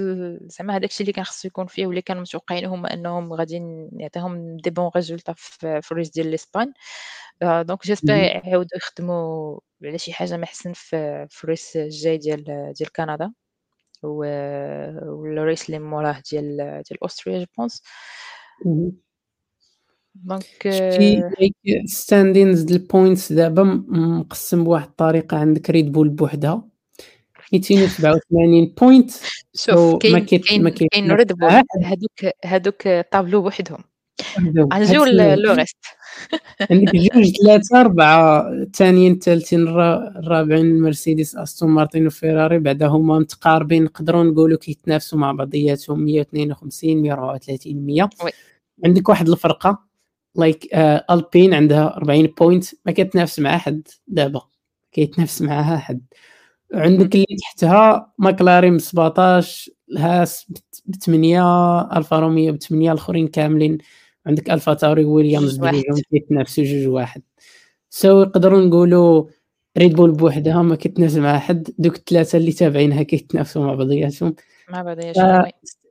زعما 0.42 0.76
هذاك 0.76 0.90
الشيء 0.90 1.00
اللي 1.04 1.12
كان 1.12 1.24
خصو 1.24 1.48
يكون 1.48 1.66
فيه 1.66 1.87
واللي 1.87 2.02
كانوا 2.02 2.22
متوقعين 2.22 2.64
هما 2.64 2.92
أنهم 2.94 3.33
غاديين 3.33 3.90
يعطيهم 3.92 4.57
des 4.56 4.70
bons 4.70 4.90
résultats 4.96 5.32
في 5.33 5.92
ال 5.92 5.96
race 5.96 6.11
ديال 6.11 6.31
l'Espagne 6.30 6.72
donc 7.42 7.87
j'espère 7.87 8.14
يعاودوا 8.14 8.76
يخدموا 8.76 9.61
على 9.85 9.98
شي 9.98 10.12
حاجة 10.12 10.37
محسن 10.37 10.72
في 10.72 11.26
في 11.31 11.44
ال 11.44 11.51
race 11.51 11.76
الجاي 11.76 12.18
ديال 12.18 12.44
ديال 12.78 12.92
كندا. 12.96 13.33
وال 14.02 14.57
race 14.57 15.66
اللي 15.66 15.78
موراه 15.78 16.22
ديال 16.33 16.57
ديال 16.57 17.02
أوستريا 17.02 17.38
je 17.38 17.46
pense 17.58 17.82
donc 20.14 20.68
standings 21.87 22.62
ديال 22.62 22.80
ال 22.80 22.88
points 22.88 23.32
دابا 23.32 23.62
مقسم 23.88 24.64
بواحد 24.64 24.88
الطريقة 24.88 25.36
عندك 25.36 25.70
ريد 25.70 25.92
بول 25.92 26.08
بوحدها 26.08 26.68
287 27.52 28.74
points 28.80 29.11
شوف 29.54 29.96
كاين 29.96 30.24
كاين 30.24 31.12
ريد 31.12 31.32
بول 31.32 31.50
هذوك 31.82 32.34
هذوك 32.44 32.88
طابلو 33.12 33.42
بوحدهم. 33.42 33.84
غنجيو 34.74 35.04
le 35.04 35.52
reste 35.52 35.76
عندك 36.70 36.96
جوج 36.96 37.33
ثلاثة 37.42 37.81
أربعة 37.81 38.48
الثانيين 38.52 39.12
الثالثين 39.12 39.68
الرابعين 39.68 40.81
مرسيدس 40.81 41.37
أستون 41.37 41.70
مارتين 41.70 42.07
وفيراري 42.07 42.59
بعدا 42.59 42.87
هما 42.87 43.18
متقاربين 43.18 43.85
نقدروا 43.85 44.24
نقولوا 44.24 44.59
كيتنافسوا 44.59 45.18
مع 45.18 45.33
بعضياتهم 45.33 46.04
152 46.04 47.02
134 47.02 47.87
100 47.87 48.11
عندك 48.85 49.09
واحد 49.09 49.28
الفرقة 49.28 49.88
like 50.34 50.64
like, 50.64 50.68
uh, 50.68 51.04
ألبين 51.11 51.54
عندها 51.54 51.96
40 51.96 52.26
points 52.26 52.64
ما 52.87 52.92
كتنافس 52.92 53.38
مع 53.38 53.57
أحد 53.57 53.88
دابا 54.07 54.42
كيتنافس 54.92 55.42
معها 55.42 55.76
أحد. 55.76 56.00
عندك 56.74 57.14
اللي 57.14 57.37
تحتها 57.40 58.12
ماكلارين 58.18 58.76
ب 58.76 58.81
17 58.81 59.72
هاس 59.98 60.46
ب 60.87 60.94
8 60.94 61.81
ألفا 61.96 62.18
روميو 62.18 62.52
ب 62.52 62.57
8 62.62 62.92
الأخرين 62.92 63.28
كاملين. 63.28 63.78
عندك 64.28 64.50
ألفا 64.50 64.74
تاوري 64.74 65.04
ويليامز 65.04 65.56
بجوجهم 65.56 66.02
كيتنافسوا 66.10 66.64
جوج 66.64 66.86
واحد. 66.86 67.22
so 67.90 68.22
يقدروا 68.22 68.60
نقولوا 68.60 69.24
ريد 69.78 69.94
بول 69.94 70.12
بوحدها 70.12 70.62
ما 70.62 70.76
كيتنافس 70.76 71.16
مع 71.16 71.38
حد. 71.38 71.68
دوك 71.78 71.96
الثلاثه 71.96 72.38
اللي 72.38 72.52
تابعينها 72.52 73.02
كيتنافسوا 73.02 73.64
مع 73.64 73.74
بعضياتهم. 73.74 74.34
مع 74.68 74.82
بعضياتهم 74.82 75.44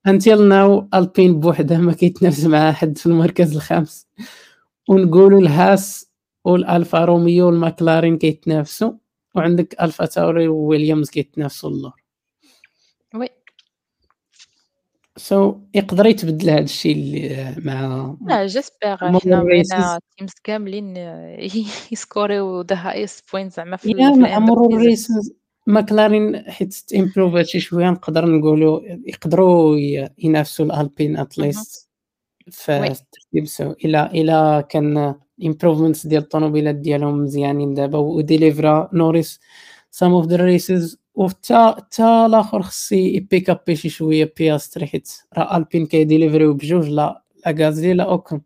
until 0.07 0.47
now 0.47 0.87
ألبين 0.93 1.39
بوحدها 1.39 1.77
ما 1.77 1.93
كيتنافس 1.93 2.45
مع 2.45 2.71
حد 2.71 2.97
في 2.97 3.05
المركز 3.05 3.55
الخامس. 3.55 4.07
ونقولوا 4.89 5.41
الهاس 5.41 6.11
والالفا 6.45 7.05
روميو 7.05 7.45
والماكلارين 7.45 8.17
كيتنافسوا 8.17 8.91
وعندك 9.35 9.81
ألفا 9.81 10.05
تاوري 10.05 10.47
وويليامز 10.47 11.09
كيتنافسوا 11.09 11.69
alors 11.69 12.03
oui 13.15 13.29
so 15.17 15.51
so, 15.51 15.55
يقدر 15.73 16.05
يتبدل 16.05 16.49
هذا 16.49 16.59
الشيء 16.59 16.95
اللي 16.95 17.55
مع 17.57 18.15
لا 18.27 18.47
j'espère 18.47 18.97
حنا 18.97 19.19
بغينا 19.41 19.99
teams 20.17 20.31
كاملين 20.43 20.97
يسكوريو 21.91 22.61
the 22.61 22.75
highest 22.75 23.31
points 23.31 23.53
زعما 23.53 23.77
في 23.77 23.93
مع 23.93 24.39
مرور 24.39 24.73
ال 24.73 24.83
races 24.83 25.33
ماكلارين 25.67 26.51
حيت 26.51 26.83
improve 26.95 27.37
شي 27.37 27.59
شوية 27.59 27.89
نقدر 27.89 28.25
نقولوا 28.25 28.81
يقدروا 28.83 29.77
ينافسوا 30.17 30.65
الألبين 30.65 31.17
at 31.17 31.38
least 31.38 31.89
في 32.51 32.77
الترتيب 32.77 33.45
so 33.45 33.71
إلى 33.71 34.05
إلى 34.05 34.65
كان 34.69 35.15
improvements 35.45 36.07
ديال 36.07 36.21
الطوموبيلات 36.21 36.75
ديالهم 36.75 37.23
مزيانين 37.23 37.73
دابا 37.73 37.97
و 37.97 38.08
delivera 38.08 38.89
نوريس 38.93 39.39
some 39.91 40.13
of 40.13 40.25
the 40.27 40.35
races 40.35 40.99
وحتى 41.15 41.73
حتى 41.77 42.03
الآخر 42.03 42.61
خص 42.61 42.91
ي 42.91 43.03
pick 43.03 43.49
up 43.49 43.73
شي 43.73 43.89
شوية 43.89 44.33
بياستري 44.37 44.87
حيت 44.87 45.11
راه 45.37 45.57
البين 45.57 45.85
كي 45.85 45.98
deliver 45.98 46.41
يو 46.41 46.53
بجوج 46.53 46.89
لا 46.89 47.23
غاسلي 47.47 47.93
لا 47.93 48.03
أوكون 48.03 48.41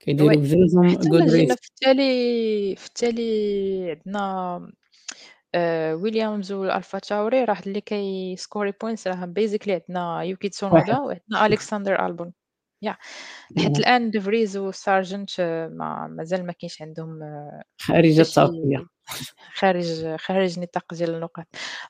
كيديروا 0.00 0.34
بجوجهم 0.36 0.86
جينا 0.86 1.54
race. 1.54 1.58
في 1.60 1.68
التالي 1.68 2.76
في 2.76 2.86
التالي 2.86 3.90
عندنا 4.06 4.72
ويليامز 6.02 6.52
والألفا 6.52 6.98
تاوري 6.98 7.44
راه 7.44 7.58
اللي 7.66 7.80
كي 7.80 8.06
score 8.06 8.72
ي 8.82 8.85
points 8.85 9.06
راه 9.06 9.32
basically 9.38 9.68
عندنا 9.70 10.22
يوكي 10.22 10.48
تسونودا 10.48 10.98
وعندنا 10.98 11.46
ألكسندر 11.46 12.06
ألبون 12.06 12.32
yeah 12.82 12.96
لحد 13.56 13.76
الآن 13.76 14.10
دي 14.10 14.20
فريز 14.20 14.56
وسارجنت 14.56 15.40
ما 15.72 16.06
مازال 16.10 16.46
ما 16.46 16.52
كاينش 16.52 16.82
عندهم 16.82 17.20
خارج 17.78 18.14
حتى 18.14 18.14
شي 18.14 18.20
التغطية 18.20 18.86
خارج 19.54 20.16
خارج 20.16 20.58
نطاق 20.60 20.94
ديال 20.94 21.14
النقاط. 21.14 21.46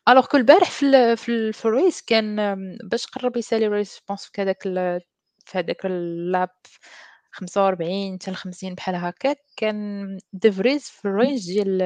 alors 0.08 0.26
que 0.26 0.36
البارح 0.36 0.70
في 0.70 1.16
في 1.16 1.28
ال 1.28 1.52
في 1.54 1.64
ال 1.64 1.72
race 1.72 2.02
كان 2.02 2.36
باش 2.84 3.06
قرب 3.06 3.36
يسالي 3.36 3.66
الريس 3.66 4.00
pense 4.08 4.24
في 4.34 4.42
هذاك 4.42 4.62
في 5.46 5.58
هذاك 5.58 5.86
ال 5.86 6.02
lap 6.02 6.50
45 7.32 8.18
حتى 8.22 8.34
ل50 8.34 8.74
بحال 8.74 8.94
هكاك 8.94 9.38
كان 9.56 10.06
دي 10.32 10.52
فريز 10.52 10.84
في 10.88 11.04
ال 11.08 11.15
range 11.15 11.46
ديال 11.46 11.78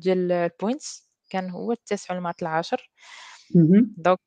ديال 0.00 0.32
ال 0.32 0.43
points 0.43 1.10
كان 1.30 1.50
هو 1.50 1.72
التاسع 1.72 2.14
ولا 2.14 2.34
العاشر 2.42 2.90
donc 3.96 4.18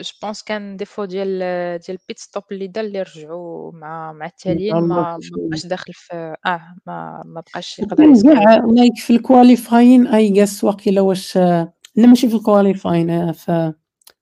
je 0.00 0.10
pense 0.22 0.42
كان 0.42 0.76
défaut 0.76 1.04
ديال 1.04 1.38
ديال 1.78 1.98
ال 2.02 2.06
pit 2.06 2.18
stop 2.18 2.42
اللي 2.52 2.66
دار 2.66 2.84
اللي 2.84 3.02
رجعوا 3.02 3.72
مع 3.72 4.12
مع 4.12 4.26
التاليين 4.26 4.74
ما 4.74 4.86
ما 4.86 5.18
بقاش 5.48 5.66
داخل 5.66 5.92
في 5.92 6.36
آه 6.46 6.76
ما 6.86 7.22
ما 7.26 7.40
بقاش 7.40 7.78
يقدر 7.78 7.94
وكان 7.94 8.34
كاع 8.34 8.56
like 8.56 8.96
في 8.96 9.10
ال 9.16 9.24
qualifying 9.24 10.06
I 10.06 10.28
guess 10.28 10.64
واقيلا 10.64 11.00
واش 11.00 11.36
لا 11.36 11.72
ماشي 11.96 12.28
في 12.28 12.36
ال 12.36 12.45
qualifying 12.45 13.32
في 13.32 13.72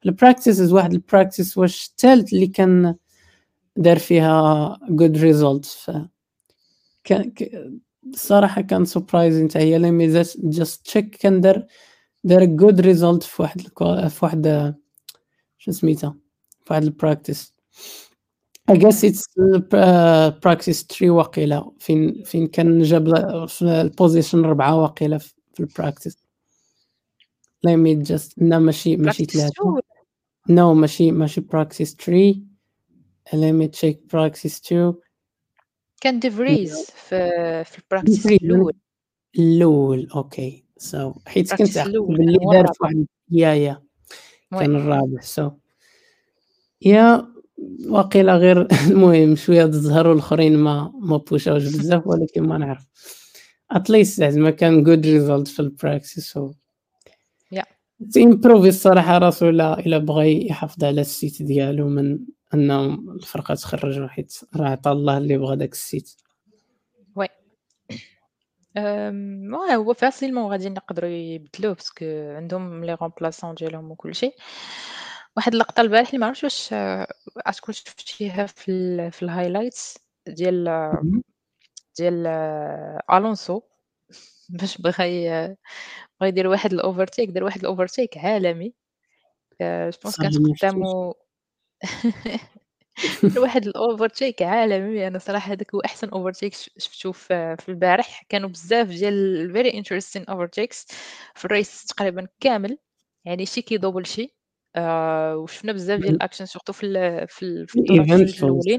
ال 0.07 0.13
practices 0.13 0.72
واحد 0.72 0.93
ال 0.93 1.00
practice 1.00 1.59
واش 1.59 1.87
الثالث 1.87 2.33
اللي 2.33 2.47
كان 2.47 2.95
دار 3.77 3.99
فيها 3.99 4.79
good 4.89 5.18
result 5.18 5.64
ف 5.64 5.91
كان 7.05 7.33
الصراحه 8.14 8.61
كان 8.61 8.85
surprising 8.85 9.51
حتى 9.51 9.59
هي 9.59 9.79
لي 9.79 10.07
just 10.39 10.87
check 10.87 11.16
كان 11.16 11.41
دار 11.41 11.66
دار 12.25 12.45
good 12.45 12.80
result 12.80 13.22
في 13.22 13.43
واحد 13.43 13.61
في 14.09 14.18
واحد 14.22 14.75
شنو 15.59 15.75
سميتها 15.75 16.16
في 16.64 16.72
واحد 16.72 16.83
ال 16.82 16.91
practice 16.91 17.55
I 18.70 18.75
guess 18.75 19.05
it's 19.05 19.22
practice 20.43 20.87
three 20.87 21.11
واقيلا. 21.11 21.70
فين 21.79 22.22
فين 22.25 22.47
كان 22.47 22.83
جاب 22.83 23.14
في 23.49 23.62
ال 23.62 23.71
position 23.71 24.43
ربعة 24.43 24.83
واقيلا 24.83 25.18
في 25.18 25.35
ال 25.61 25.67
practice 25.67 26.18
let 27.62 27.76
me 27.76 27.95
just 27.95 28.35
لا 28.39 28.59
ماشي 28.59 28.97
ماشي 28.97 29.25
ثلاثة. 29.25 29.81
no 30.49 30.74
ماشي 30.75 31.12
ماشي 31.12 31.41
practice 31.41 31.97
three 31.97 32.43
let 33.29 33.53
me 33.62 33.68
check 33.81 33.97
practice 34.12 34.61
2 34.66 34.95
كان 36.01 36.18
ديفريز 36.20 36.91
في 36.91 37.64
في 37.64 37.79
ال 37.78 37.84
practice 37.84 38.26
الأول. 38.27 38.72
الأول 39.39 40.09
okay 40.16 40.64
سو 40.85 41.12
so. 41.12 41.18
حيت 41.26 41.55
كنت 41.55 41.78
باللي 41.89 42.39
دار 42.53 42.66
واحد 42.80 43.07
yeah 43.30 43.55
yeah. 43.55 43.82
كان 44.51 44.76
الرابع 44.76 45.20
سو 45.20 45.49
so. 45.51 45.53
yeah 46.82 47.28
واقيلا 47.89 48.37
غير 48.37 48.68
المهم 48.91 49.37
شوية 49.37 49.64
الزهر 49.64 50.09
والآخرين 50.09 50.57
ما 50.59 50.93
ما 51.01 51.16
بوشاوش 51.16 51.62
بزاف 51.64 52.07
ولكن 52.11 52.43
ما 52.43 52.59
نعرف. 52.59 52.87
at 53.70 53.84
least 53.84 54.16
زعما 54.24 54.51
كان 54.51 54.82
good 54.85 55.07
result 55.07 55.49
في 55.49 55.61
ال 55.61 55.69
practice 55.69 56.37
و 56.37 56.53
ت 58.12 58.19
improve 58.19 58.62
ي 58.62 58.68
الصراحة. 58.68 59.18
راسو 59.18 59.49
إلا 59.49 59.78
إلا 59.80 59.99
بغى 59.99 60.47
يحافظ 60.47 60.85
على 60.85 61.01
ال 61.01 61.09
seat 61.09 61.43
ديالو 61.43 61.89
من 61.89 62.18
أن 62.55 62.70
الفرقة 63.16 63.55
تخرج 63.55 64.07
حيت 64.09 64.35
راه 64.57 64.68
عطا 64.68 64.93
الله 64.93 65.18
اللي 65.18 65.39
بغى 65.39 65.57
داك 65.57 65.72
ال 65.72 65.79
seat. 65.79 66.11
oui. 67.16 67.28
هو 69.75 69.95
facilement 69.95 70.51
غادي 70.51 70.68
نقدروا 70.68 71.11
يبدلوه 71.11 71.75
parce 71.74 71.93
que 71.93 72.05
عندهم 72.37 72.85
les 72.85 72.95
remplaçants 72.95 73.55
ديالهم 73.55 73.91
وكلشي 73.91 74.31
واحد 75.37 75.53
اللقطة 75.53 75.81
البارح 75.81 76.14
ما 76.14 76.27
عرفتش 76.27 76.45
واش 76.45 76.75
اشكون 77.37 77.75
شفتيها 77.75 78.47
في 78.47 78.70
ال 78.70 79.12
في 79.12 79.22
ال 79.22 79.29
highlights 79.29 79.99
ديال 80.27 80.64
ديال 81.99 82.27
ألونسو 83.12 83.62
باش 84.49 84.79
بغى 84.79 85.29
بغى 86.20 86.29
يدير 86.29 86.49
واحد 86.49 86.72
ال 86.72 86.79
overtake 86.79 87.30
دار 87.31 87.45
واحد 87.45 87.61
ال 87.61 87.67
overtake 87.67 88.18
عالمي. 88.18 88.75
je 89.62 89.91
pense 90.03 90.16
كانت 90.20 90.37
قدامو 90.37 91.14
واحد 93.42 93.66
ال 93.66 93.75
overtake 93.75 94.43
عالمي. 94.42 95.07
أنا 95.07 95.18
صراحة 95.18 95.53
هذاك 95.53 95.74
هو 95.74 95.80
أحسن 95.80 96.09
overtake 96.09 96.55
شفتو 96.78 97.12
في 97.12 97.64
البارح. 97.68 98.22
كانوا 98.28 98.49
بزاف 98.49 98.88
ديال 98.88 99.53
very 99.53 99.74
interesting 99.78 100.24
overtakes 100.24 100.87
في 101.34 101.45
ال 101.45 101.53
race 101.53 101.85
تقريبا 101.84 102.26
كامل. 102.40 102.78
يعني 103.24 103.47
شي 103.47 103.62
كي 103.62 103.74
double 103.74 104.07
شي. 104.07 104.36
آه 104.76 105.36
وشفنا 105.36 105.72
بزاف 105.72 106.01
ديال 106.01 106.14
ال 106.14 106.19
action 106.19 106.47
surtout 106.47 106.72
في 106.72 106.86
ال 106.86 107.28
في 107.28 107.45
ال 107.45 107.68
في 107.68 107.80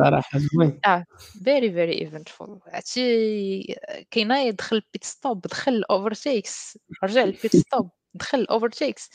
الصراحه 0.02 0.40
زوين. 0.40 0.80
آه 0.86 1.06
very 1.44 1.72
very 1.72 2.02
eventful 2.02 2.60
عرفتي 2.68 3.76
كاينة 4.12 4.42
يدخل 4.42 4.82
pit 4.94 5.04
stop 5.04 5.42
دخل 5.42 5.72
ال 5.72 5.81
overtakes. 5.81 6.78
رجع 7.04 7.24
ال 7.24 7.32
pit 7.32 7.56
stop 7.56 7.90
دخل 8.14 8.40
ال 8.40 8.46
overtakes. 8.46 9.10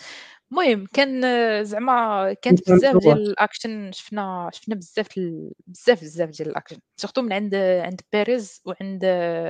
المهم 0.52 0.86
كان 0.92 1.22
زعما 1.64 2.32
كانت 2.32 2.70
بزاف 2.70 2.96
ديال 2.96 3.18
الأكشن 3.18 3.92
شفنا 3.92 4.50
شفنا 4.52 4.74
بزاف 4.74 5.08
بزاف 5.66 6.00
بزاف 6.02 6.28
ديال 6.30 6.48
ال 6.48 6.52
action 6.52 6.78
surtout 6.96 7.22
من 7.22 7.32
عند 7.32 7.54
عند 7.54 8.00
بيريز 8.12 8.62
وعند 8.64 9.04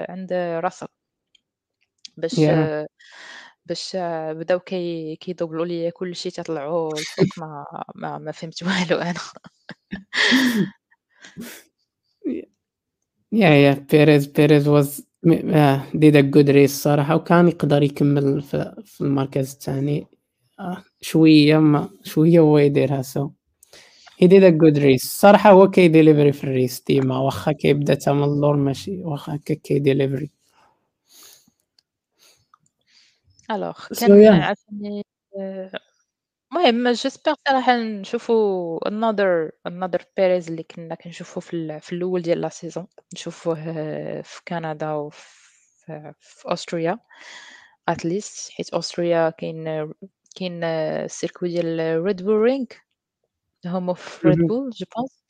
عند 0.09 0.33
راسل. 0.33 0.87
باش 2.17 2.35
yeah. 2.35 2.87
باش 3.67 3.97
بداو 4.37 4.61
كي 4.61 5.17
كي 5.17 5.28
double 5.28 5.61
وا 5.61 5.67
لي 5.67 5.91
كلشي 5.91 6.31
تطلعوا 6.31 6.93
الفوق 6.99 7.27
ما 7.39 7.65
ما, 7.95 8.19
ما 8.19 8.33
فهمت 8.33 8.63
والو 8.91 8.99
أنا. 8.99 9.21
yeah 13.33 13.49
yeah 13.49 13.87
بيريز 13.91 14.27
بيريز 14.27 14.69
was 14.69 15.07
did 15.95 16.17
a 16.17 16.21
good 16.21 16.51
race 16.51 16.83
صراحة 16.83 17.17
وكان 17.17 17.49
يقدر 17.49 17.83
يكمل 17.83 18.43
في, 18.43 18.83
في 18.85 19.01
المركز 19.01 19.53
الثاني. 19.53 20.07
شوية 21.01 21.59
ما 21.59 21.91
شوية 22.05 22.41
هو 22.41 22.59
يديرها 22.59 23.03
so 23.03 23.31
he 24.19 24.27
did 24.27 24.45
a 24.45 24.49
good 24.51 24.79
race 24.79 25.05
صراحة 25.21 25.51
هو 25.51 25.71
كي 25.71 25.83
deliver 25.83 26.27
ي 26.27 26.33
في 26.33 26.45
ال 26.45 26.52
race 26.52 26.81
ديما. 26.87 27.19
واخا 27.19 27.53
كيبدا 27.53 27.95
تا 27.95 28.13
من 28.13 28.25
اللور 28.25 28.57
ماشي. 28.57 29.03
واخا 29.03 29.35
هكا 29.37 29.55
كي 29.55 29.70
deliver 29.70 30.23
ي 30.23 30.31
alors 33.51 33.87
كان 34.01 34.27
عاوتاني 34.27 35.05
المهم 36.53 36.89
j'espère 36.89 37.35
صراحة 37.49 37.77
نشوفو 37.77 38.79
another 38.79 39.51
another 39.69 40.05
بيريز 40.17 40.49
اللي 40.51 40.63
كنا 40.63 40.95
كنشوفو 40.95 41.41
في, 41.41 41.81
في 41.81 41.93
الأول 41.93 42.23
ديال 42.23 42.41
la 42.41 42.49
saison 42.49 42.87
نشوفوه 43.15 43.55
في 44.23 44.41
كندا 44.49 44.93
وفي 44.93 46.15
في 46.21 46.49
اوستريا 46.51 46.99
at 47.89 48.07
least 48.07 48.51
حيت 48.51 48.71
اوستريا 48.71 49.31
كاين 49.31 49.93
كاين 50.37 50.65
ال 50.65 50.75
circuit 50.75 51.47
ديال 51.47 52.03
ريد 52.05 52.23
بول 52.23 52.37
رينغ 52.37 52.67
هما 53.67 53.95
في 53.95 54.29
ريد 54.29 54.39
بول 54.39 54.71
je 54.71 54.87
pense 54.97 55.25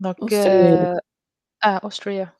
donc 0.00 0.32
آه 0.34 1.00
أوستريا. 1.64 2.32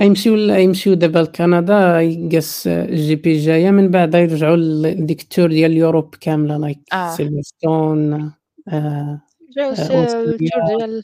يمشيو 0.00 0.36
يمشيو 0.36 0.94
دابا 0.94 1.18
لكندا 1.18 2.00
يقاس 2.00 2.66
الجي 2.66 3.16
بي 3.16 3.38
جاية 3.38 3.70
من 3.70 3.90
بعد 3.90 4.14
يرجعوا 4.14 4.56
لديك 4.56 5.22
التور 5.22 5.48
ديال 5.48 5.70
اليوروب 5.70 6.14
كاملة 6.14 6.56
لايك. 6.56 6.78
سيلفرستون 7.16 8.32
آه 8.68 9.20
التور 9.58 10.36
ديال 10.36 11.02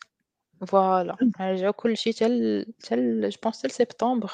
فوالا 0.67 1.17
رجعوا 1.41 1.73
كلشي 1.73 2.13
حتى 2.13 2.65
حتى 2.85 3.29
جو 3.31 3.39
بونس 3.43 3.59
حتى 3.59 3.69
سبتمبر 3.69 4.31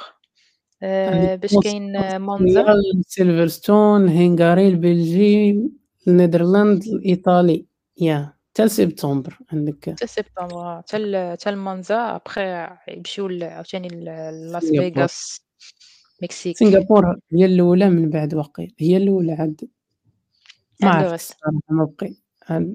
باش 0.83 1.55
كاين 1.63 2.19
مونزا. 2.21 2.65
سيلفرستون 3.07 4.09
هنغاري 4.09 4.69
البلجي 4.69 5.61
النيدرلاند 6.09 6.85
الايطالي 6.85 7.67
يا 8.01 8.35
حتى 8.51 8.69
سبتمبر 8.69 9.39
عندك. 9.53 9.91
حتى 9.91 10.07
سبتمبر 10.07 10.79
حتى 10.79 10.97
حتى 11.33 11.51
المانزا 11.51 12.17
ابخي 12.17 12.69
يمشيو 12.89 13.29
عاوتاني 13.43 13.89
لاس 13.89 14.65
فيغاس 14.67 15.41
مكسيك. 16.23 16.57
سنغافورة 16.57 17.19
هي 17.33 17.45
الأولى 17.45 17.91
من 17.91 18.11
بعد 18.11 18.35
واقيلا. 18.35 18.73
هي 18.79 18.97
الأولى 18.97 19.33
عاد. 19.33 19.69
ما 20.83 20.91
عرفت 20.91 21.15
الصراحة 21.15 21.61
ما 21.71 21.85
بقي. 21.85 22.15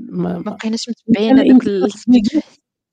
ما 0.10 0.40
بقيناش 0.40 0.90
متبعين 0.90 1.40
هذوك 1.40 1.64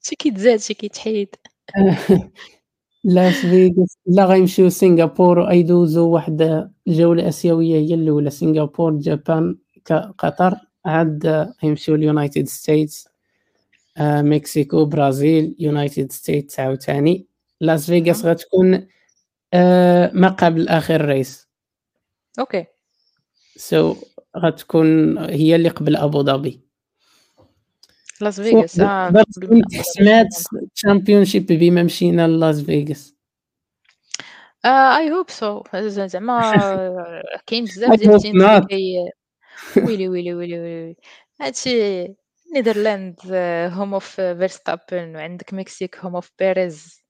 شي 0.03 0.17
كيتزاد 0.17 0.61
شي 0.61 0.75
كيتحيد. 0.75 1.29
لاس 3.05 3.35
فيغاس 3.47 3.99
لا 4.07 4.25
غيمشيو 4.25 4.69
سنغافور 4.69 5.39
ويدوزو 5.39 6.09
واحد 6.11 6.69
الجولة 6.89 7.29
آسيوية 7.29 7.77
هي 7.77 7.95
الأولى. 7.95 8.31
سنغافور 8.31 8.93
جابان 8.93 9.57
قطر. 10.19 10.55
عاد 10.85 11.53
يمشيو 11.63 11.95
اليونايتد 11.95 12.47
ستيتس 12.49 13.09
آه، 13.99 14.23
مكسيكو 14.23 14.85
برازيل 14.85 15.57
يونايتد 15.59 16.13
ستيتس 16.13 16.61
عاوتاني. 16.61 17.27
لاس 17.61 17.87
فيغاس 17.87 18.25
غتكون 18.25 18.87
آه، 19.55 20.11
ما 20.15 20.29
قبل 20.29 20.69
آخر 20.69 21.05
race. 21.05 21.49
Okay. 22.39 22.67
So 23.57 23.97
غتكون 24.39 25.19
هي 25.19 25.57
اللي 25.57 25.69
قبل 25.69 25.97
أبو 25.97 26.23
ظبي. 26.23 26.61
لاس 28.23 28.41
فيغاس 28.41 28.81
آه 28.81 29.13
تحسمات 29.73 30.27
champion 30.75 31.25
بما 31.41 31.83
مشينا 31.83 32.29
للاس 32.29 32.61
فيغاس 32.61 33.15
I 34.65 35.13
hope 35.13 35.31
so 35.31 35.63
زعما 35.75 36.41
كاين 37.47 37.65
بزاف 37.65 37.99
ديال 37.99 38.67
كي 38.67 39.11
ويلي 39.77 40.09
ويلي 40.09 40.35
ويلي 40.35 40.61
ويلي 40.61 40.97
هادشي 41.41 42.07
Netherland 42.55 43.17
home 43.73 43.95
of 43.95 44.21
فيرستابن 44.21 45.17
وعندك 45.17 45.55
مكسيك 45.55 45.99
home 45.99 46.15
of 46.15 46.31
بيريز 46.39 47.01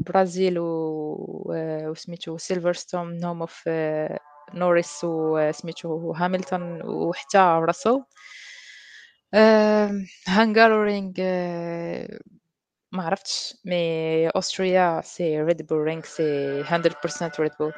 برازيل 0.00 0.54
وسميتو 0.58 2.38
سيلفرستون 2.38 3.24
home 3.24 3.40
of 3.40 3.68
نوريس 4.54 5.00
وسميتو 5.04 6.14
هاميلتون 6.14 6.84
وحتى 6.84 7.38
راسل 7.38 8.02
هانغارورينغ 10.28 11.12
ما 12.92 13.02
عرفتش 13.02 13.54
mais 13.64 14.28
Austria 14.28 15.00
c'est 15.04 15.42
Red 15.42 15.66
Bull 15.66 15.78
Ring 15.78 16.02
c'est 16.02 16.62
100% 16.64 17.40
Red 17.40 17.52
Bull 17.60 17.72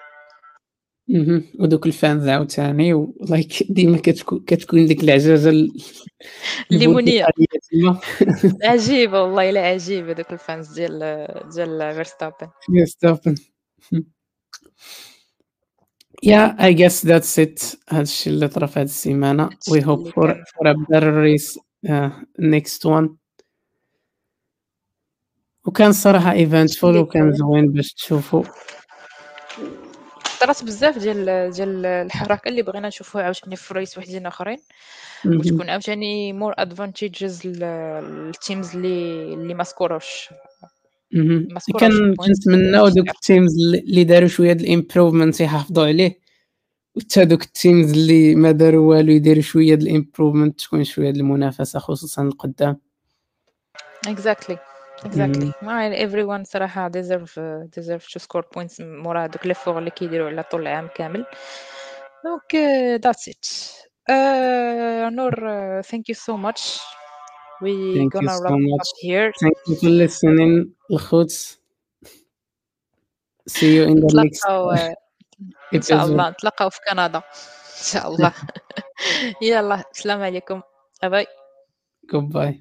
ودوك 1.61 1.87
ال 1.87 1.95
fans 1.95 2.29
عاوتاني 2.29 2.95
ولايك 2.95 3.63
ديما 3.71 3.99
كتكون 3.99 4.45
كتكون 4.47 4.87
ديك 4.87 5.05
العجاجه 5.05 5.71
الليمونيه 6.73 7.25
عجيبة 8.65 9.23
والله 9.23 9.51
الا 9.51 9.61
عجيبة 9.61 10.13
دوك 10.13 10.33
ال 10.33 10.41
fans 10.41 10.72
ديال 10.73 10.99
ديال 11.55 11.95
فيرستابن 11.95 12.49
فيرستابن 12.67 13.35
yeah 16.27 16.64
I 16.64 16.75
guess 16.75 17.07
that's 17.07 17.39
it 17.39 17.61
هادشي 17.91 18.31
اللي 18.31 18.49
طرا 18.49 18.66
في 18.66 18.81
هاد 18.81 18.87
السيمانة. 18.87 19.51
We 19.70 19.85
hope 19.87 20.09
for 20.09 20.45
for 20.55 20.70
a 20.70 20.72
better 20.72 21.14
race 21.14 21.59
next 22.39 22.87
one 22.87 23.16
وكان 25.64 25.93
صراحة 25.93 26.33
eventful 26.33 26.97
وكان 26.97 27.33
زوين 27.33 27.72
باش 27.72 27.93
تشوفوا 27.93 28.43
طرات 30.41 30.64
بزاف 30.64 30.99
ديال 30.99 31.51
ديال 31.51 31.87
الحركه 31.87 32.49
اللي 32.49 32.62
بغينا 32.62 32.89
نشوفوها 32.89 33.25
عاوتاني 33.25 33.57
في 33.57 33.75
race 33.75 33.99
وحدين 33.99 34.27
آخرين. 34.27 34.59
وتكون 35.27 35.70
عاوتاني 35.70 36.33
more 36.33 36.55
advantages 36.59 37.47
لل 37.47 37.84
teams 37.84 38.77
اللي 38.77 39.35
اللي 39.35 39.55
ما 39.55 39.64
score 39.64 40.05
وش 40.05 40.29
كان 41.81 42.15
كنتمناو 42.15 42.89
دوك 42.89 43.09
ال 43.09 43.16
teams 43.16 43.53
اللي 43.59 44.05
داروا 44.05 44.29
شوية 44.29 44.53
د 44.53 44.61
ال 44.61 44.67
improvement 44.67 45.41
يحافظوا 45.41 45.87
عليه. 45.87 46.19
وحتى 46.97 47.25
دوك 47.25 47.43
ال 47.43 47.51
teams 47.51 47.93
اللي 47.93 48.35
ما 48.35 48.51
داروا 48.51 48.95
والو 48.95 49.12
يديروا 49.12 49.43
شوية 49.43 49.75
د 49.75 49.83
ال 49.83 49.89
improvement 49.89 50.61
تكون 50.61 50.85
شوية 50.85 51.11
د 51.11 51.17
المنافسة 51.17 51.79
خصوصا 51.79 52.23
القدام. 52.23 52.81
Exactly 54.09 54.59
exactly 55.05 55.53
mais 55.62 56.07
everyone 56.07 56.43
صراحة 56.43 56.91
deserve 56.91 57.31
deserve 57.79 58.03
to 58.03 58.21
score 58.21 58.45
points 58.57 58.81
مورا 58.81 59.27
دوك 59.27 59.47
les 59.47 59.55
four 59.55 59.79
اللي 59.79 59.91
كيديروا 59.91 60.29
على 60.29 60.43
طول 60.43 60.62
العام 60.62 60.89
كامل. 60.97 61.25
Donc 62.25 62.64
that's 63.05 63.29
it 63.29 65.12
نور 65.12 65.35
thank 65.83 66.03
you 66.09 66.15
so 66.15 66.37
much. 66.37 66.81
We 67.65 67.75
Thank 67.99 68.12
gonna 68.15 68.35
so 68.37 68.43
wrap 68.43 68.59
much. 68.73 68.89
up 68.93 68.99
here. 69.07 69.29
Thank 69.43 69.59
you 69.69 69.77
for 69.81 69.93
listening. 70.03 70.53
الخوت. 70.95 71.59
See 73.51 73.76
you 73.76 73.84
in 73.84 73.97
the 74.01 74.09
next 74.14 74.40
نتلاقاو 74.47 74.70
إن 75.74 75.82
شاء 75.82 76.05
الله. 76.05 76.30
نتلاقاو 76.30 76.70
في 76.70 76.80
كندا. 76.88 77.18
إن 77.18 77.22
شاء 77.84 78.09
الله. 78.09 78.32
يلا 79.42 79.84
السلام 79.90 80.22
عليكم. 80.22 80.62
Bye 81.03 81.27
goodbye. 82.12 82.55